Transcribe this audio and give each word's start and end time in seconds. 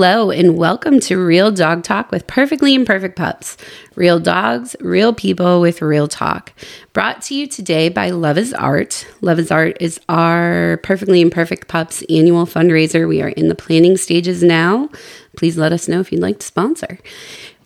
Hello, 0.00 0.30
and 0.30 0.56
welcome 0.56 1.00
to 1.00 1.16
Real 1.16 1.50
Dog 1.50 1.82
Talk 1.82 2.12
with 2.12 2.24
Perfectly 2.28 2.72
Imperfect 2.72 3.16
Pups. 3.16 3.56
Real 3.96 4.20
dogs, 4.20 4.76
real 4.78 5.12
people 5.12 5.60
with 5.60 5.82
real 5.82 6.06
talk. 6.06 6.52
Brought 6.92 7.20
to 7.22 7.34
you 7.34 7.48
today 7.48 7.88
by 7.88 8.10
Love 8.10 8.38
is 8.38 8.54
Art. 8.54 9.08
Love 9.22 9.40
is 9.40 9.50
Art 9.50 9.76
is 9.80 9.98
our 10.08 10.76
Perfectly 10.84 11.20
Imperfect 11.20 11.66
Pups 11.66 12.04
annual 12.08 12.46
fundraiser. 12.46 13.08
We 13.08 13.22
are 13.22 13.30
in 13.30 13.48
the 13.48 13.56
planning 13.56 13.96
stages 13.96 14.40
now. 14.40 14.88
Please 15.36 15.58
let 15.58 15.72
us 15.72 15.88
know 15.88 15.98
if 15.98 16.12
you'd 16.12 16.22
like 16.22 16.38
to 16.38 16.46
sponsor. 16.46 17.00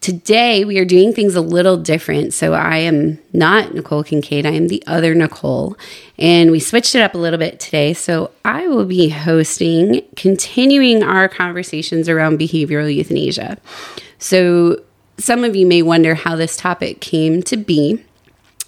Today, 0.03 0.65
we 0.65 0.81
are 0.81 0.85
doing 0.85 1.13
things 1.13 1.37
a 1.37 1.41
little 1.41 1.77
different. 1.77 2.35
So, 2.35 2.55
I 2.55 2.79
am 2.79 3.21
not 3.33 3.73
Nicole 3.73 4.03
Kincaid, 4.03 4.45
I 4.45 4.51
am 4.51 4.67
the 4.67 4.83
other 4.85 5.15
Nicole. 5.15 5.79
And 6.19 6.51
we 6.51 6.59
switched 6.59 6.97
it 6.97 7.03
up 7.03 7.15
a 7.15 7.19
little 7.19 7.39
bit 7.39 7.61
today. 7.61 7.95
So, 7.95 8.33
I 8.45 8.67
will 8.67 8.85
be 8.85 9.11
hosting, 9.11 10.03
continuing 10.17 11.05
our 11.05 11.29
conversations 11.29 12.09
around 12.09 12.41
behavioral 12.41 12.93
euthanasia. 12.93 13.59
So, 14.19 14.83
some 15.19 15.45
of 15.45 15.55
you 15.55 15.69
may 15.69 15.83
wonder 15.83 16.17
how 16.17 16.35
this 16.35 16.57
topic 16.57 17.01
came 17.01 17.41
to 17.45 17.57
be. 17.57 18.05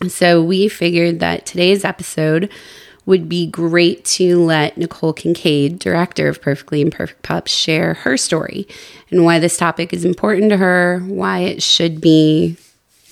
So, 0.06 0.40
we 0.40 0.68
figured 0.68 1.18
that 1.18 1.46
today's 1.46 1.84
episode 1.84 2.48
would 3.06 3.28
be 3.28 3.46
great 3.46 4.04
to 4.04 4.42
let 4.42 4.78
Nicole 4.78 5.12
Kincaid, 5.12 5.78
director 5.78 6.28
of 6.28 6.40
Perfectly 6.40 6.80
Imperfect 6.80 7.22
Pups, 7.22 7.52
share 7.52 7.94
her 7.94 8.16
story 8.16 8.66
and 9.10 9.24
why 9.24 9.38
this 9.38 9.56
topic 9.56 9.92
is 9.92 10.04
important 10.04 10.50
to 10.50 10.56
her, 10.56 11.00
why 11.06 11.40
it 11.40 11.62
should 11.62 12.00
be 12.00 12.56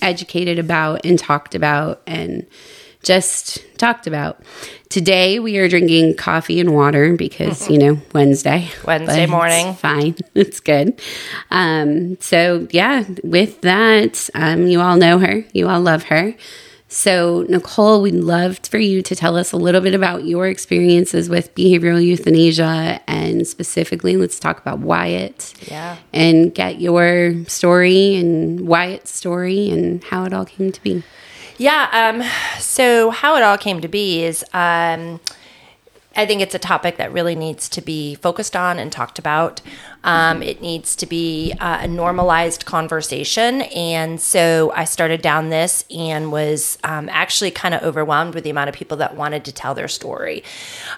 educated 0.01 0.59
about 0.59 1.05
and 1.05 1.18
talked 1.18 1.55
about 1.55 2.02
and 2.06 2.46
just 3.02 3.65
talked 3.78 4.06
about. 4.06 4.41
Today 4.88 5.38
we 5.38 5.59
are 5.59 5.68
drinking 5.68 6.16
coffee 6.16 6.60
and 6.60 6.74
water 6.74 7.15
because, 7.16 7.68
you 7.68 7.79
know, 7.79 8.01
Wednesday. 8.15 8.68
Wednesday 8.87 9.26
morning. 9.26 9.68
It's 9.68 9.80
fine. 9.80 10.16
It's 10.35 10.60
good. 10.60 11.01
Um, 11.51 12.18
so 12.20 12.66
yeah, 12.70 13.04
with 13.23 13.60
that, 13.63 14.30
um, 14.35 14.66
you 14.66 14.80
all 14.80 14.96
know 14.96 15.18
her. 15.18 15.45
You 15.52 15.68
all 15.68 15.80
love 15.80 16.04
her. 16.04 16.35
So, 16.93 17.46
Nicole, 17.48 18.02
we'd 18.02 18.12
love 18.12 18.59
for 18.59 18.76
you 18.76 19.01
to 19.01 19.16
tell 19.16 19.38
us 19.38 19.51
a 19.51 19.57
little 19.57 19.80
bit 19.80 19.95
about 19.95 20.26
your 20.26 20.46
experiences 20.46 21.30
with 21.30 21.54
behavioral 21.54 22.04
euthanasia 22.04 23.01
and 23.07 23.48
specifically, 23.48 24.18
let's 24.18 24.38
talk 24.38 24.60
about 24.60 24.80
Wyatt. 24.80 25.54
Yeah. 25.70 25.96
And 26.13 26.54
get 26.54 26.82
your 26.82 27.46
story 27.46 28.16
and 28.16 28.68
Wyatt's 28.68 29.10
story 29.10 29.70
and 29.70 30.04
how 30.04 30.24
it 30.24 30.35
all 30.35 30.45
came 30.45 30.70
to 30.70 30.82
be. 30.82 31.02
Yeah. 31.57 31.88
Um, 31.93 32.60
so, 32.60 33.09
how 33.09 33.37
it 33.37 33.43
all 33.43 33.57
came 33.57 33.80
to 33.80 33.88
be 33.88 34.23
is 34.23 34.45
um, 34.52 35.18
I 36.16 36.27
think 36.27 36.41
it's 36.43 36.55
a 36.55 36.59
topic 36.59 36.96
that 36.96 37.13
really 37.13 37.35
needs 37.35 37.68
to 37.71 37.80
be 37.80 38.15
focused 38.16 38.55
on 38.57 38.79
and 38.79 38.93
talked 38.93 39.18
about. 39.18 39.60
Um, 40.05 40.43
it 40.43 40.60
needs 40.60 40.96
to 40.96 41.07
be 41.07 41.52
uh, 41.60 41.79
a 41.82 41.88
normalized 41.88 42.66
conversation. 42.66 43.63
And 43.63 44.21
so 44.21 44.73
I 44.74 44.85
started 44.85 45.23
down 45.23 45.51
this 45.51 45.85
and 45.91 46.32
was 46.32 46.79
um, 46.85 47.09
actually 47.09 47.51
kind 47.51 47.74
of 47.74 47.82
overwhelmed 47.82 48.35
with 48.35 48.45
the 48.45 48.51
amount 48.51 48.69
of 48.69 48.74
people 48.74 48.96
that 48.99 49.16
wanted 49.16 49.45
to 49.45 49.52
tell 49.52 49.74
their 49.74 49.88
story. 49.88 50.43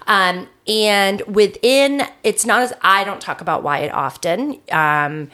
Um, 0.07 0.49
and 0.67 1.21
within, 1.23 2.03
it's 2.23 2.47
not 2.47 2.63
as 2.63 2.73
I 2.81 3.05
don't 3.05 3.21
talk 3.21 3.41
about 3.41 3.63
Wyatt 3.63 3.93
often 3.93 4.61
um, 4.73 5.31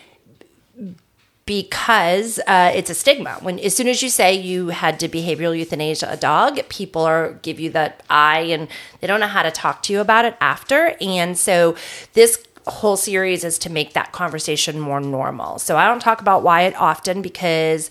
because 1.51 2.39
uh, 2.47 2.71
it's 2.73 2.91
a 2.91 2.95
stigma. 2.95 3.37
When 3.41 3.59
as 3.59 3.75
soon 3.75 3.89
as 3.89 4.05
you 4.05 4.09
say 4.09 4.35
you 4.35 4.69
had 4.69 5.01
to 5.01 5.09
behavioral 5.09 5.59
euthanasia 5.59 6.07
a 6.09 6.17
dog, 6.17 6.61
people 6.69 7.03
are 7.03 7.33
give 7.43 7.59
you 7.59 7.71
that 7.71 8.05
eye, 8.09 8.43
and 8.43 8.69
they 9.01 9.09
don't 9.09 9.19
know 9.19 9.27
how 9.27 9.43
to 9.43 9.51
talk 9.51 9.83
to 9.83 9.93
you 9.93 9.99
about 9.99 10.25
it 10.25 10.37
after. 10.41 10.95
And 11.01 11.37
so 11.37 11.75
this 12.13 12.41
whole 12.69 12.97
series 12.97 13.43
is 13.43 13.59
to 13.59 13.69
make 13.69 13.95
that 13.95 14.13
conversation 14.13 14.79
more 14.79 15.01
normal. 15.01 15.59
So 15.59 15.77
I 15.77 15.89
don't 15.89 15.99
talk 15.99 16.21
about 16.21 16.45
Wyatt 16.45 16.81
often 16.81 17.21
because 17.21 17.91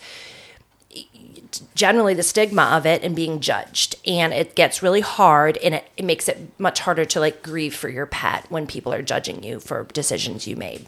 generally 1.75 2.13
the 2.13 2.23
stigma 2.23 2.61
of 2.61 2.85
it 2.85 3.03
and 3.03 3.13
being 3.13 3.41
judged 3.41 3.97
and 4.07 4.31
it 4.31 4.55
gets 4.55 4.81
really 4.81 5.01
hard 5.01 5.57
and 5.57 5.75
it, 5.75 5.89
it 5.97 6.05
makes 6.05 6.29
it 6.29 6.49
much 6.57 6.79
harder 6.79 7.03
to 7.03 7.19
like 7.19 7.43
grieve 7.43 7.75
for 7.75 7.89
your 7.89 8.05
pet 8.05 8.45
when 8.49 8.65
people 8.65 8.93
are 8.93 9.01
judging 9.01 9.43
you 9.43 9.59
for 9.59 9.83
decisions 9.91 10.47
you 10.47 10.55
made 10.55 10.85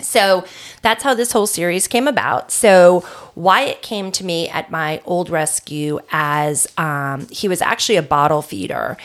so 0.00 0.44
that's 0.82 1.02
how 1.02 1.14
this 1.14 1.32
whole 1.32 1.46
series 1.46 1.88
came 1.88 2.06
about. 2.06 2.50
So 2.50 3.04
Wyatt 3.34 3.82
came 3.82 4.12
to 4.12 4.24
me 4.24 4.48
at 4.48 4.70
my 4.70 5.00
old 5.04 5.30
rescue 5.30 6.00
as 6.10 6.66
um, 6.76 7.26
he 7.30 7.48
was 7.48 7.60
actually 7.60 7.96
a 7.96 8.02
bottle 8.02 8.42
feeder 8.42 8.96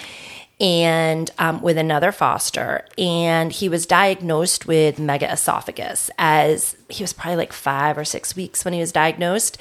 and 0.64 1.30
um, 1.40 1.62
with 1.62 1.78
another 1.78 2.14
foster 2.14 2.86
and 2.98 3.52
he 3.52 3.68
was 3.68 3.86
diagnosed 3.86 4.66
with 4.66 4.96
megaesophagus 4.96 6.10
as 6.18 6.78
he 6.88 7.04
was 7.04 7.12
probably 7.12 7.36
like 7.36 7.52
five 7.52 7.98
or 7.98 8.06
six 8.06 8.34
weeks 8.34 8.64
when 8.64 8.74
he 8.74 8.80
was 8.80 8.94
diagnosed. 8.94 9.58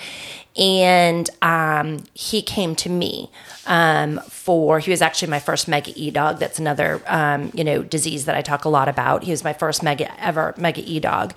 And 0.57 1.29
um, 1.41 2.05
he 2.15 2.41
came 2.41 2.77
to 2.77 2.89
me 2.89 3.33
um, 3.67 4.21
for 4.29 4.79
he 4.79 4.93
was 4.93 5.03
actually 5.03 5.29
my 5.29 5.41
first 5.41 5.67
mega 5.67 5.93
e 5.97 6.13
dog 6.13 6.39
that's 6.39 6.61
another 6.61 7.03
um, 7.07 7.51
you 7.53 7.65
know 7.65 7.83
disease 7.83 8.27
that 8.27 8.37
i 8.37 8.43
talk 8.43 8.65
a 8.65 8.69
lot 8.69 8.89
about. 8.89 9.25
He 9.25 9.33
was 9.33 9.43
my 9.43 9.55
first 9.55 9.83
mega 9.83 10.09
ever 10.23 10.55
mega 10.57 10.83
e 10.85 11.01
dog 11.01 11.35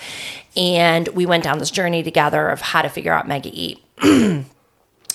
and 0.55 1.07
we 1.09 1.25
went 1.25 1.43
down 1.43 1.57
this 1.57 1.71
journey 1.71 2.03
together 2.03 2.49
of 2.49 2.61
how 2.61 2.83
to 2.83 2.89
figure 2.89 3.13
out 3.13 3.27
mega 3.27 3.49
e. 3.51 3.81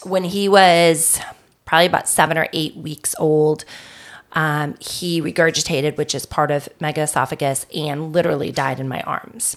When 0.02 0.24
he 0.24 0.48
was 0.48 1.20
probably 1.66 1.86
about 1.86 2.08
seven 2.08 2.36
or 2.36 2.48
eight 2.52 2.74
weeks 2.74 3.14
old 3.18 3.64
um, 4.32 4.76
he 4.80 5.20
regurgitated, 5.20 5.96
which 5.96 6.14
is 6.14 6.26
part 6.26 6.50
of 6.50 6.68
megaesophagus, 6.80 7.66
and 7.76 8.12
literally 8.12 8.52
died 8.52 8.80
in 8.80 8.88
my 8.88 9.00
arms. 9.02 9.56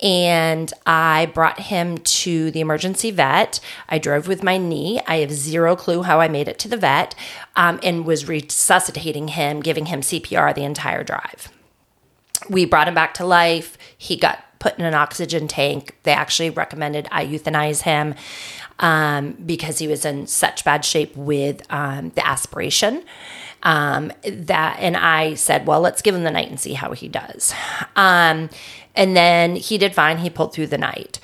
And 0.00 0.72
I 0.84 1.30
brought 1.32 1.58
him 1.58 1.98
to 1.98 2.50
the 2.50 2.60
emergency 2.60 3.10
vet. 3.10 3.60
I 3.88 3.98
drove 3.98 4.28
with 4.28 4.42
my 4.42 4.58
knee. 4.58 5.00
I 5.06 5.16
have 5.18 5.32
zero 5.32 5.74
clue 5.74 6.02
how 6.02 6.20
I 6.20 6.28
made 6.28 6.48
it 6.48 6.58
to 6.60 6.68
the 6.68 6.76
vet 6.76 7.14
um, 7.54 7.80
and 7.82 8.04
was 8.04 8.28
resuscitating 8.28 9.28
him, 9.28 9.60
giving 9.60 9.86
him 9.86 10.02
CPR 10.02 10.54
the 10.54 10.64
entire 10.64 11.02
drive. 11.02 11.50
We 12.50 12.66
brought 12.66 12.88
him 12.88 12.94
back 12.94 13.14
to 13.14 13.24
life. 13.24 13.78
He 13.96 14.16
got 14.16 14.44
put 14.58 14.78
in 14.78 14.84
an 14.84 14.94
oxygen 14.94 15.48
tank. 15.48 15.96
They 16.02 16.12
actually 16.12 16.50
recommended 16.50 17.08
I 17.10 17.26
euthanize 17.26 17.82
him 17.82 18.14
um, 18.78 19.32
because 19.32 19.78
he 19.78 19.88
was 19.88 20.04
in 20.04 20.26
such 20.26 20.64
bad 20.64 20.84
shape 20.84 21.16
with 21.16 21.62
um, 21.72 22.10
the 22.10 22.26
aspiration 22.26 23.02
um, 23.66 24.12
that 24.24 24.76
and 24.78 24.96
I 24.96 25.34
said, 25.34 25.66
well, 25.66 25.80
let's 25.80 26.00
give 26.00 26.14
him 26.14 26.22
the 26.22 26.30
night 26.30 26.48
and 26.48 26.58
see 26.58 26.74
how 26.74 26.92
he 26.92 27.08
does. 27.08 27.52
Um, 27.96 28.48
and 28.94 29.16
then 29.16 29.56
he 29.56 29.76
did 29.76 29.92
fine. 29.92 30.18
He 30.18 30.30
pulled 30.30 30.54
through 30.54 30.68
the 30.68 30.78
night. 30.78 31.18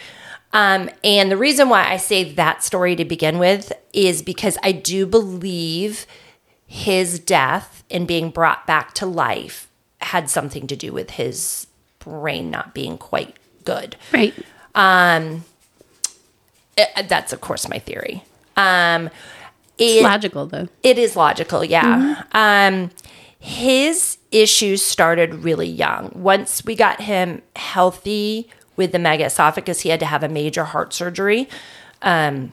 Um, 0.52 0.90
and 1.04 1.30
the 1.30 1.36
reason 1.36 1.68
why 1.68 1.88
I 1.88 1.98
say 1.98 2.32
that 2.32 2.64
story 2.64 2.96
to 2.96 3.04
begin 3.04 3.38
with 3.38 3.72
is 3.92 4.22
because 4.22 4.58
I 4.64 4.72
do 4.72 5.06
believe 5.06 6.04
his 6.66 7.20
death 7.20 7.84
and 7.88 8.08
being 8.08 8.30
brought 8.30 8.66
back 8.66 8.92
to 8.94 9.06
life 9.06 9.68
had 10.00 10.28
something 10.28 10.66
to 10.66 10.74
do 10.74 10.92
with 10.92 11.12
his 11.12 11.68
brain 12.00 12.50
not 12.50 12.74
being 12.74 12.98
quite 12.98 13.36
good. 13.64 13.94
Right. 14.12 14.34
Um, 14.74 15.44
it, 16.76 17.08
that's 17.08 17.32
of 17.32 17.40
course 17.40 17.68
my 17.68 17.78
theory. 17.78 18.24
Um, 18.56 19.10
it's 19.78 20.02
logical 20.02 20.46
though. 20.46 20.68
It 20.82 20.98
is 20.98 21.16
logical, 21.16 21.64
yeah. 21.64 21.96
Mm-hmm. 22.32 22.36
Um, 22.36 22.90
his 23.38 24.18
issues 24.30 24.82
started 24.82 25.34
really 25.34 25.68
young. 25.68 26.12
Once 26.14 26.64
we 26.64 26.76
got 26.76 27.00
him 27.00 27.42
healthy 27.56 28.48
with 28.76 28.92
the 28.92 28.98
megaesophagus, 28.98 29.80
he 29.80 29.88
had 29.88 30.00
to 30.00 30.06
have 30.06 30.22
a 30.22 30.28
major 30.28 30.64
heart 30.64 30.92
surgery. 30.92 31.48
Um, 32.02 32.52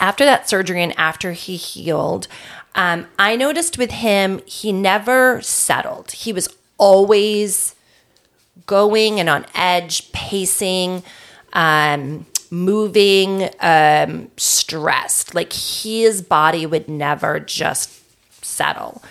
after 0.00 0.24
that 0.24 0.48
surgery 0.48 0.82
and 0.82 0.98
after 0.98 1.32
he 1.32 1.56
healed, 1.56 2.28
um, 2.74 3.06
I 3.18 3.36
noticed 3.36 3.78
with 3.78 3.90
him, 3.90 4.40
he 4.46 4.72
never 4.72 5.40
settled. 5.42 6.12
He 6.12 6.32
was 6.32 6.48
always 6.78 7.74
going 8.66 9.18
and 9.20 9.28
on 9.28 9.46
edge, 9.54 10.12
pacing. 10.12 11.02
Um, 11.52 12.26
moving, 12.50 13.48
um, 13.60 14.30
stressed. 14.36 15.34
Like 15.34 15.52
his 15.52 16.22
body 16.22 16.66
would 16.66 16.88
never 16.88 17.40
just 17.40 18.02
settle. 18.44 19.02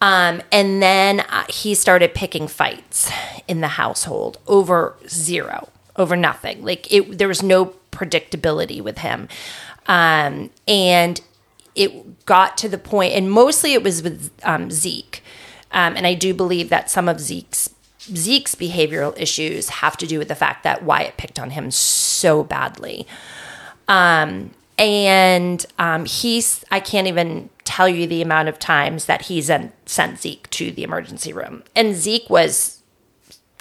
Um, 0.00 0.42
and 0.52 0.82
then 0.82 1.20
uh, 1.20 1.44
he 1.48 1.74
started 1.74 2.14
picking 2.14 2.48
fights 2.48 3.10
in 3.48 3.60
the 3.60 3.68
household 3.68 4.38
over 4.46 4.96
zero, 5.08 5.68
over 5.96 6.16
nothing. 6.16 6.64
Like 6.64 6.92
it, 6.92 7.18
there 7.18 7.28
was 7.28 7.42
no 7.42 7.74
predictability 7.90 8.82
with 8.82 8.98
him. 8.98 9.28
Um, 9.86 10.50
and 10.68 11.20
it 11.74 12.24
got 12.26 12.56
to 12.58 12.68
the 12.68 12.78
point, 12.78 13.14
and 13.14 13.30
mostly 13.30 13.72
it 13.72 13.82
was 13.82 14.02
with 14.02 14.30
um, 14.42 14.70
Zeke. 14.70 15.22
Um, 15.72 15.96
and 15.96 16.06
I 16.06 16.14
do 16.14 16.32
believe 16.34 16.68
that 16.68 16.90
some 16.90 17.08
of 17.08 17.20
Zeke's 17.20 17.70
Zeke's 18.00 18.54
behavioral 18.54 19.18
issues 19.18 19.70
have 19.70 19.96
to 19.96 20.06
do 20.06 20.18
with 20.18 20.28
the 20.28 20.34
fact 20.34 20.62
that 20.64 20.82
Wyatt 20.82 21.16
picked 21.16 21.38
on 21.38 21.50
him 21.50 21.70
so 21.70 22.13
badly. 22.44 23.06
Um, 23.88 24.50
and 24.78 25.64
um, 25.78 26.04
he's, 26.04 26.64
I 26.70 26.80
can't 26.80 27.06
even 27.06 27.50
tell 27.64 27.88
you 27.88 28.06
the 28.06 28.22
amount 28.22 28.48
of 28.48 28.58
times 28.58 29.06
that 29.06 29.22
he's 29.22 29.50
sent 29.86 30.18
Zeke 30.20 30.48
to 30.50 30.70
the 30.70 30.82
emergency 30.82 31.32
room. 31.32 31.62
And 31.76 31.94
Zeke 31.94 32.28
was 32.28 32.82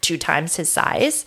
two 0.02 0.18
times 0.18 0.56
his 0.56 0.70
size. 0.70 1.26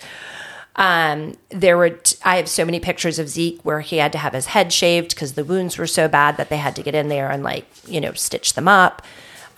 Um, 0.77 1.37
there 1.49 1.79
were 1.79 1.91
t- 1.91 2.19
I 2.23 2.37
have 2.37 2.49
so 2.49 2.65
many 2.65 2.81
pictures 2.81 3.19
of 3.19 3.29
Zeke 3.29 3.61
where 3.62 3.81
he 3.81 3.97
had 3.97 4.12
to 4.12 4.19
have 4.19 4.35
his 4.35 4.47
head 4.47 4.73
shaved 4.73 5.11
because 5.11 5.33
the 5.33 5.44
wounds 5.44 5.79
were 5.79 5.87
so 5.87 6.06
bad 6.06 6.37
that 6.37 6.50
they 6.50 6.59
had 6.59 6.77
to 6.77 6.83
get 6.83 6.94
in 6.94 7.09
there 7.09 7.31
and 7.31 7.43
like 7.43 7.67
you 7.87 8.00
know 8.00 8.12
stitch 8.12 8.53
them 8.53 8.69
up. 8.69 9.03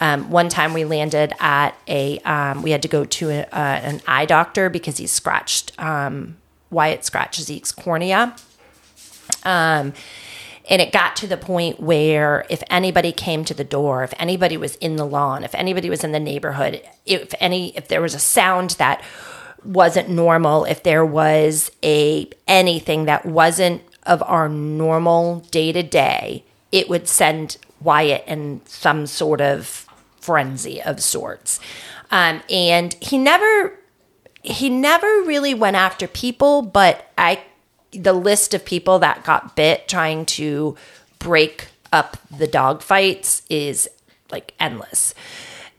Um, 0.01 0.31
one 0.31 0.49
time 0.49 0.75
we 0.75 0.85
landed 0.85 1.33
at 1.41 1.75
a 1.89 2.21
um, 2.21 2.63
we 2.63 2.71
had 2.71 2.83
to 2.83 2.89
go 2.89 3.05
to 3.05 3.31
a, 3.31 3.41
uh, 3.41 3.81
an 3.83 4.01
eye 4.07 4.27
doctor 4.27 4.71
because 4.71 4.99
he 4.99 5.09
scratched 5.09 5.73
um, 5.81 6.37
Wyatt 6.71 7.05
scratched 7.05 7.41
Zeke's 7.41 7.73
cornea. 7.73 8.35
Um, 9.45 9.93
and 10.69 10.83
it 10.83 10.93
got 10.93 11.17
to 11.17 11.27
the 11.27 11.37
point 11.37 11.81
where 11.81 12.45
if 12.51 12.63
anybody 12.69 13.11
came 13.11 13.45
to 13.47 13.55
the 13.55 13.65
door, 13.65 14.05
if 14.05 14.13
anybody 14.19 14.57
was 14.57 14.77
in 14.77 14.97
the 14.97 15.07
lawn, 15.07 15.43
if 15.43 15.55
anybody 15.55 15.89
was 15.89 16.05
in 16.05 16.13
the 16.13 16.21
neighborhood, 16.21 16.83
if 17.07 17.35
any 17.41 17.75
if 17.77 17.89
there 17.89 18.03
was 18.03 18.15
a 18.15 18.19
sound 18.19 18.71
that 18.73 19.03
wasn't 19.65 20.11
normal, 20.11 20.65
if 20.65 20.83
there 20.83 21.05
was 21.05 21.71
a 21.83 22.29
anything 22.47 23.07
that 23.07 23.25
wasn't 23.25 23.83
of 24.05 24.23
our 24.25 24.49
normal 24.49 25.41
day 25.51 25.73
to 25.73 25.83
day, 25.83 26.45
it 26.71 26.89
would 26.89 27.09
send 27.09 27.57
Wyatt 27.81 28.25
in 28.27 28.61
some 28.67 29.07
sort 29.07 29.41
of 29.41 29.87
frenzy 30.21 30.83
of 30.83 31.01
sorts. 31.03 31.61
Um, 32.11 32.43
and 32.51 32.95
he 33.01 33.17
never 33.19 33.79
he 34.43 34.71
never 34.71 35.07
really 35.23 35.55
went 35.55 35.77
after 35.77 36.07
people, 36.07 36.63
but 36.63 37.11
I 37.19 37.43
the 37.93 38.13
list 38.13 38.53
of 38.53 38.65
people 38.65 38.99
that 38.99 39.25
got 39.25 39.57
bit 39.57 39.89
trying 39.89 40.27
to 40.27 40.77
break 41.19 41.69
up 41.93 42.19
the 42.31 42.47
dog 42.47 42.83
fights 42.83 43.43
is 43.49 43.89
like 44.31 44.55
endless. 44.61 45.15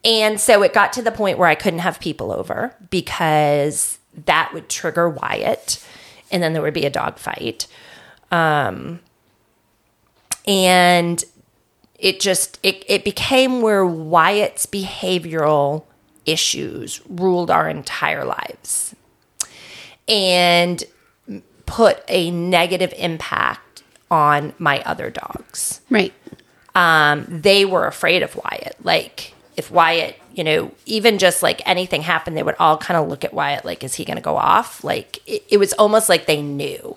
And 0.04 0.40
so 0.40 0.64
it 0.64 0.74
got 0.74 0.94
to 0.94 1.02
the 1.02 1.12
point 1.12 1.38
where 1.38 1.48
I 1.48 1.56
couldn't 1.56 1.80
have 1.80 2.00
people 2.00 2.32
over 2.32 2.74
because 2.90 4.00
that 4.26 4.52
would 4.54 4.70
trigger 4.70 5.10
Wyatt 5.10 5.86
and 6.32 6.42
then 6.42 6.54
there 6.54 6.62
would 6.62 6.74
be 6.74 6.86
a 6.86 6.90
dog 6.90 7.18
fight. 7.18 7.68
Um, 8.32 9.02
and 10.48 11.24
it 11.98 12.20
just 12.20 12.60
it, 12.64 12.84
it 12.88 13.04
became 13.04 13.62
where 13.62 13.86
Wyatt's 13.86 14.66
behavioral 14.66 15.84
issues 16.32 17.02
ruled 17.10 17.52
our 17.52 17.70
entire 17.70 18.26
lives. 18.26 18.96
And 20.08 20.84
put 21.70 22.04
a 22.08 22.32
negative 22.32 22.92
impact 22.98 23.84
on 24.10 24.54
my 24.58 24.82
other 24.82 25.12
dogs. 25.12 25.82
Right. 25.90 26.14
Um, 26.74 27.28
they 27.30 27.64
were 27.64 27.86
afraid 27.86 28.24
of 28.24 28.36
Wyatt. 28.36 28.76
Like, 28.84 29.36
if 29.56 29.70
Wyatt, 29.70 30.16
you 30.34 30.44
know, 30.44 30.72
even 30.88 31.20
just 31.20 31.44
like 31.44 31.62
anything 31.68 32.02
happened, 32.02 32.36
they 32.36 32.42
would 32.42 32.56
all 32.60 32.78
kind 32.78 32.98
of 32.98 33.08
look 33.08 33.24
at 33.24 33.36
Wyatt 33.36 33.66
like, 33.66 33.84
is 33.84 33.96
he 33.96 34.04
going 34.04 34.18
to 34.18 34.22
go 34.24 34.36
off? 34.36 34.84
Like, 34.84 35.20
it, 35.28 35.44
it 35.50 35.58
was 35.58 35.74
almost 35.74 36.10
like 36.10 36.26
they 36.26 36.42
knew. 36.42 36.96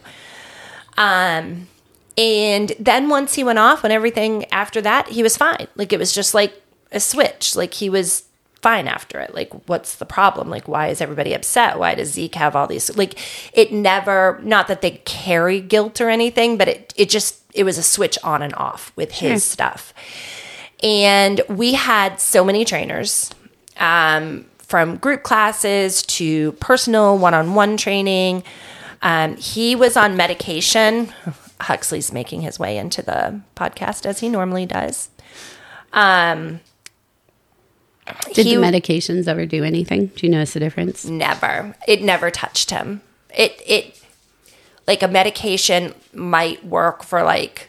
Um, 0.97 1.69
and 2.17 2.73
then 2.79 3.11
once 3.11 3.35
he 3.35 3.45
went 3.45 3.59
off 3.59 3.85
and 3.85 3.93
everything 3.93 4.47
after 4.53 4.81
that, 4.81 5.09
he 5.09 5.23
was 5.23 5.37
fine. 5.37 5.67
Like, 5.75 5.93
it 5.93 5.99
was 5.99 6.15
just 6.15 6.33
like 6.33 6.63
a 6.93 7.01
switch. 7.01 7.57
Like, 7.57 7.75
he 7.75 7.91
was 7.91 8.25
fine 8.63 8.87
after 8.87 9.19
it. 9.19 9.35
Like, 9.35 9.53
what's 9.69 9.97
the 9.97 10.07
problem? 10.07 10.49
Like, 10.49 10.69
why 10.69 10.87
is 10.89 11.01
everybody 11.01 11.35
upset? 11.35 11.79
Why 11.79 11.95
does 11.95 12.13
Zeke 12.13 12.37
have 12.37 12.57
all 12.57 12.69
these? 12.69 12.97
Like, 12.97 13.19
it 13.53 13.73
never, 13.73 14.41
not 14.43 14.69
that 14.69 14.81
they 14.81 15.03
carry 15.05 15.61
guilt 15.61 16.01
or 16.01 16.09
anything, 16.09 16.57
but 16.57 16.69
it, 16.69 16.95
it 16.97 17.11
just, 17.11 17.43
it 17.55 17.65
was 17.65 17.77
a 17.77 17.83
switch 17.83 18.17
on 18.23 18.41
and 18.41 18.55
off 18.55 18.93
with 18.97 19.11
his 19.11 19.31
sure. 19.31 19.39
stuff. 19.39 19.93
And 20.83 21.41
we 21.49 21.75
had 21.75 22.21
so 22.21 22.45
many 22.45 22.65
trainers, 22.65 23.31
um, 23.79 24.47
from 24.59 24.97
group 24.97 25.23
classes 25.23 26.03
to 26.05 26.53
personal 26.53 27.19
one 27.19 27.35
on 27.35 27.55
one 27.55 27.77
training. 27.77 28.43
Um, 29.03 29.37
he 29.37 29.77
was 29.77 29.97
on 29.97 30.17
medication. 30.17 31.13
Huxley's 31.61 32.13
making 32.13 32.41
his 32.41 32.59
way 32.59 32.79
into 32.79 33.03
the 33.03 33.41
podcast 33.55 34.07
as 34.07 34.21
he 34.21 34.29
normally 34.29 34.67
does. 34.67 35.11
Um, 35.93 36.61
did 38.33 38.47
he, 38.47 38.57
the 38.57 38.63
medications 38.63 39.29
ever 39.29 39.47
do 39.47 39.63
anything? 39.65 40.07
Do 40.07 40.27
you 40.27 40.31
notice 40.31 40.57
a 40.57 40.61
difference? 40.61 41.05
Never. 41.05 41.75
It 41.87 42.03
never 42.03 42.31
touched 42.31 42.71
him. 42.71 43.01
It 43.35 43.61
it 43.67 44.01
like 44.87 45.03
a 45.03 45.09
medication 45.09 45.95
might 46.13 46.65
work 46.65 47.03
for 47.03 47.23
like 47.23 47.69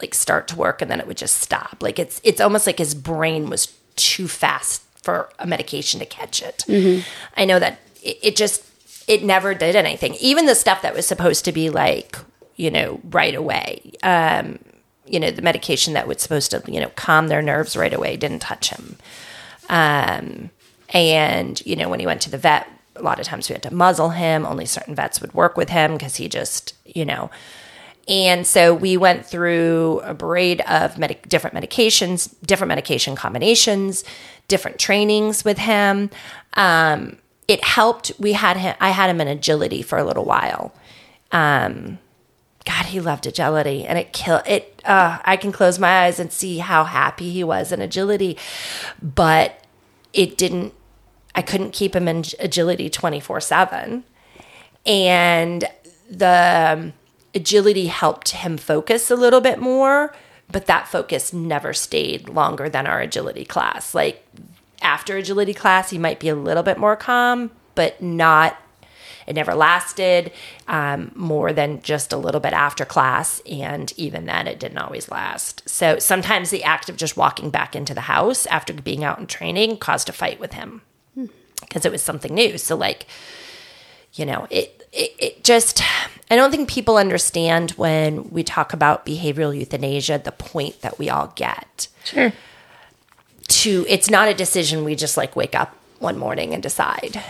like 0.00 0.14
start 0.14 0.48
to 0.48 0.56
work 0.56 0.82
and 0.82 0.90
then 0.90 1.00
it 1.00 1.06
would 1.06 1.16
just 1.16 1.38
stop. 1.38 1.78
Like 1.80 1.98
it's 1.98 2.20
it's 2.24 2.40
almost 2.40 2.66
like 2.66 2.78
his 2.78 2.94
brain 2.94 3.48
was 3.48 3.74
too 3.96 4.28
fast 4.28 4.82
for 5.02 5.30
a 5.38 5.46
medication 5.46 6.00
to 6.00 6.06
catch 6.06 6.42
it. 6.42 6.64
Mm-hmm. 6.66 7.06
I 7.36 7.44
know 7.44 7.58
that 7.58 7.78
it, 8.02 8.18
it 8.22 8.36
just 8.36 8.64
it 9.08 9.22
never 9.22 9.54
did 9.54 9.76
anything. 9.76 10.14
Even 10.14 10.46
the 10.46 10.54
stuff 10.54 10.82
that 10.82 10.94
was 10.94 11.06
supposed 11.06 11.44
to 11.44 11.52
be 11.52 11.70
like 11.70 12.16
you 12.56 12.70
know 12.70 13.00
right 13.04 13.34
away. 13.34 13.92
Um, 14.02 14.58
you 15.10 15.20
know, 15.20 15.30
the 15.30 15.42
medication 15.42 15.94
that 15.94 16.06
was 16.06 16.22
supposed 16.22 16.50
to, 16.52 16.62
you 16.66 16.80
know, 16.80 16.90
calm 16.96 17.28
their 17.28 17.42
nerves 17.42 17.76
right 17.76 17.92
away 17.92 18.16
didn't 18.16 18.40
touch 18.40 18.70
him. 18.70 18.96
Um, 19.68 20.50
and, 20.90 21.60
you 21.66 21.76
know, 21.76 21.88
when 21.88 22.00
he 22.00 22.06
went 22.06 22.20
to 22.22 22.30
the 22.30 22.38
vet, 22.38 22.66
a 22.96 23.02
lot 23.02 23.20
of 23.20 23.26
times 23.26 23.48
we 23.48 23.54
had 23.54 23.62
to 23.64 23.74
muzzle 23.74 24.10
him. 24.10 24.46
Only 24.46 24.66
certain 24.66 24.94
vets 24.94 25.20
would 25.20 25.34
work 25.34 25.56
with 25.56 25.70
him 25.70 25.92
because 25.92 26.16
he 26.16 26.28
just, 26.28 26.74
you 26.84 27.04
know. 27.04 27.30
And 28.08 28.46
so 28.46 28.74
we 28.74 28.96
went 28.96 29.24
through 29.24 30.00
a 30.04 30.14
parade 30.14 30.60
of 30.62 30.96
different 31.28 31.54
medications, 31.54 32.34
different 32.44 32.68
medication 32.68 33.14
combinations, 33.14 34.04
different 34.48 34.78
trainings 34.78 35.44
with 35.44 35.58
him. 35.58 36.10
Um, 36.54 37.18
it 37.46 37.62
helped. 37.62 38.12
We 38.18 38.32
had 38.32 38.56
him. 38.56 38.74
I 38.80 38.90
had 38.90 39.10
him 39.10 39.20
in 39.20 39.28
agility 39.28 39.82
for 39.82 39.98
a 39.98 40.04
little 40.04 40.24
while. 40.24 40.72
Um, 41.30 41.98
God, 42.66 42.86
he 42.86 43.00
loved 43.00 43.26
agility, 43.26 43.86
and 43.86 43.98
it 43.98 44.12
killed 44.12 44.42
it. 44.46 44.82
Uh, 44.84 45.18
I 45.24 45.36
can 45.36 45.50
close 45.50 45.78
my 45.78 46.04
eyes 46.04 46.20
and 46.20 46.30
see 46.30 46.58
how 46.58 46.84
happy 46.84 47.30
he 47.30 47.42
was 47.42 47.72
in 47.72 47.80
agility, 47.80 48.36
but 49.02 49.64
it 50.12 50.36
didn't. 50.36 50.74
I 51.34 51.42
couldn't 51.42 51.72
keep 51.72 51.96
him 51.96 52.06
in 52.06 52.24
agility 52.38 52.90
twenty 52.90 53.20
four 53.20 53.40
seven, 53.40 54.04
and 54.84 55.64
the 56.10 56.76
um, 56.78 56.92
agility 57.34 57.86
helped 57.86 58.30
him 58.30 58.58
focus 58.58 59.10
a 59.10 59.16
little 59.16 59.40
bit 59.40 59.58
more. 59.58 60.14
But 60.52 60.66
that 60.66 60.88
focus 60.88 61.32
never 61.32 61.72
stayed 61.72 62.28
longer 62.28 62.68
than 62.68 62.86
our 62.86 63.00
agility 63.00 63.44
class. 63.44 63.94
Like 63.94 64.26
after 64.82 65.16
agility 65.16 65.54
class, 65.54 65.90
he 65.90 65.98
might 65.98 66.18
be 66.18 66.28
a 66.28 66.34
little 66.34 66.64
bit 66.64 66.76
more 66.76 66.96
calm, 66.96 67.52
but 67.74 68.02
not 68.02 68.58
it 69.30 69.34
never 69.34 69.54
lasted 69.54 70.32
um, 70.66 71.12
more 71.14 71.52
than 71.52 71.80
just 71.82 72.12
a 72.12 72.16
little 72.16 72.40
bit 72.40 72.52
after 72.52 72.84
class. 72.84 73.40
And 73.48 73.92
even 73.96 74.26
then, 74.26 74.48
it 74.48 74.58
didn't 74.58 74.78
always 74.78 75.08
last. 75.08 75.68
So 75.68 76.00
sometimes 76.00 76.50
the 76.50 76.64
act 76.64 76.88
of 76.88 76.96
just 76.96 77.16
walking 77.16 77.48
back 77.48 77.76
into 77.76 77.94
the 77.94 78.02
house 78.02 78.44
after 78.46 78.72
being 78.72 79.04
out 79.04 79.20
in 79.20 79.28
training 79.28 79.76
caused 79.76 80.08
a 80.08 80.12
fight 80.12 80.40
with 80.40 80.54
him 80.54 80.82
because 81.60 81.86
it 81.86 81.92
was 81.92 82.02
something 82.02 82.34
new. 82.34 82.58
So, 82.58 82.74
like, 82.74 83.06
you 84.14 84.26
know, 84.26 84.48
it, 84.50 84.84
it, 84.92 85.14
it 85.20 85.44
just, 85.44 85.80
I 86.28 86.34
don't 86.34 86.50
think 86.50 86.68
people 86.68 86.96
understand 86.96 87.70
when 87.72 88.30
we 88.30 88.42
talk 88.42 88.72
about 88.72 89.06
behavioral 89.06 89.56
euthanasia 89.56 90.20
the 90.24 90.32
point 90.32 90.80
that 90.80 90.98
we 90.98 91.08
all 91.08 91.32
get. 91.36 91.86
Sure. 92.02 92.32
To, 93.46 93.86
it's 93.88 94.10
not 94.10 94.26
a 94.26 94.34
decision 94.34 94.82
we 94.82 94.96
just 94.96 95.16
like 95.16 95.36
wake 95.36 95.54
up 95.54 95.76
one 96.00 96.18
morning 96.18 96.52
and 96.52 96.60
decide. 96.60 97.22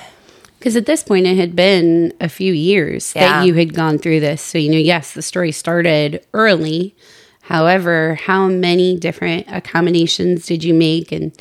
Because 0.61 0.77
at 0.77 0.85
this 0.85 1.03
point, 1.03 1.27
it 1.27 1.39
had 1.39 1.57
been 1.57 2.13
a 2.21 2.29
few 2.29 2.53
years 2.53 3.15
yeah. 3.17 3.41
that 3.41 3.47
you 3.47 3.55
had 3.55 3.73
gone 3.73 3.99
through 3.99 4.21
this. 4.21 4.43
So, 4.43 4.59
you 4.59 4.71
know, 4.71 4.77
yes, 4.77 5.15
the 5.15 5.23
story 5.23 5.53
started 5.53 6.23
early. 6.35 6.95
However, 7.41 8.17
how 8.17 8.47
many 8.47 8.99
different 8.99 9.47
accommodations 9.49 10.45
did 10.45 10.63
you 10.63 10.75
make 10.75 11.13
and 11.13 11.33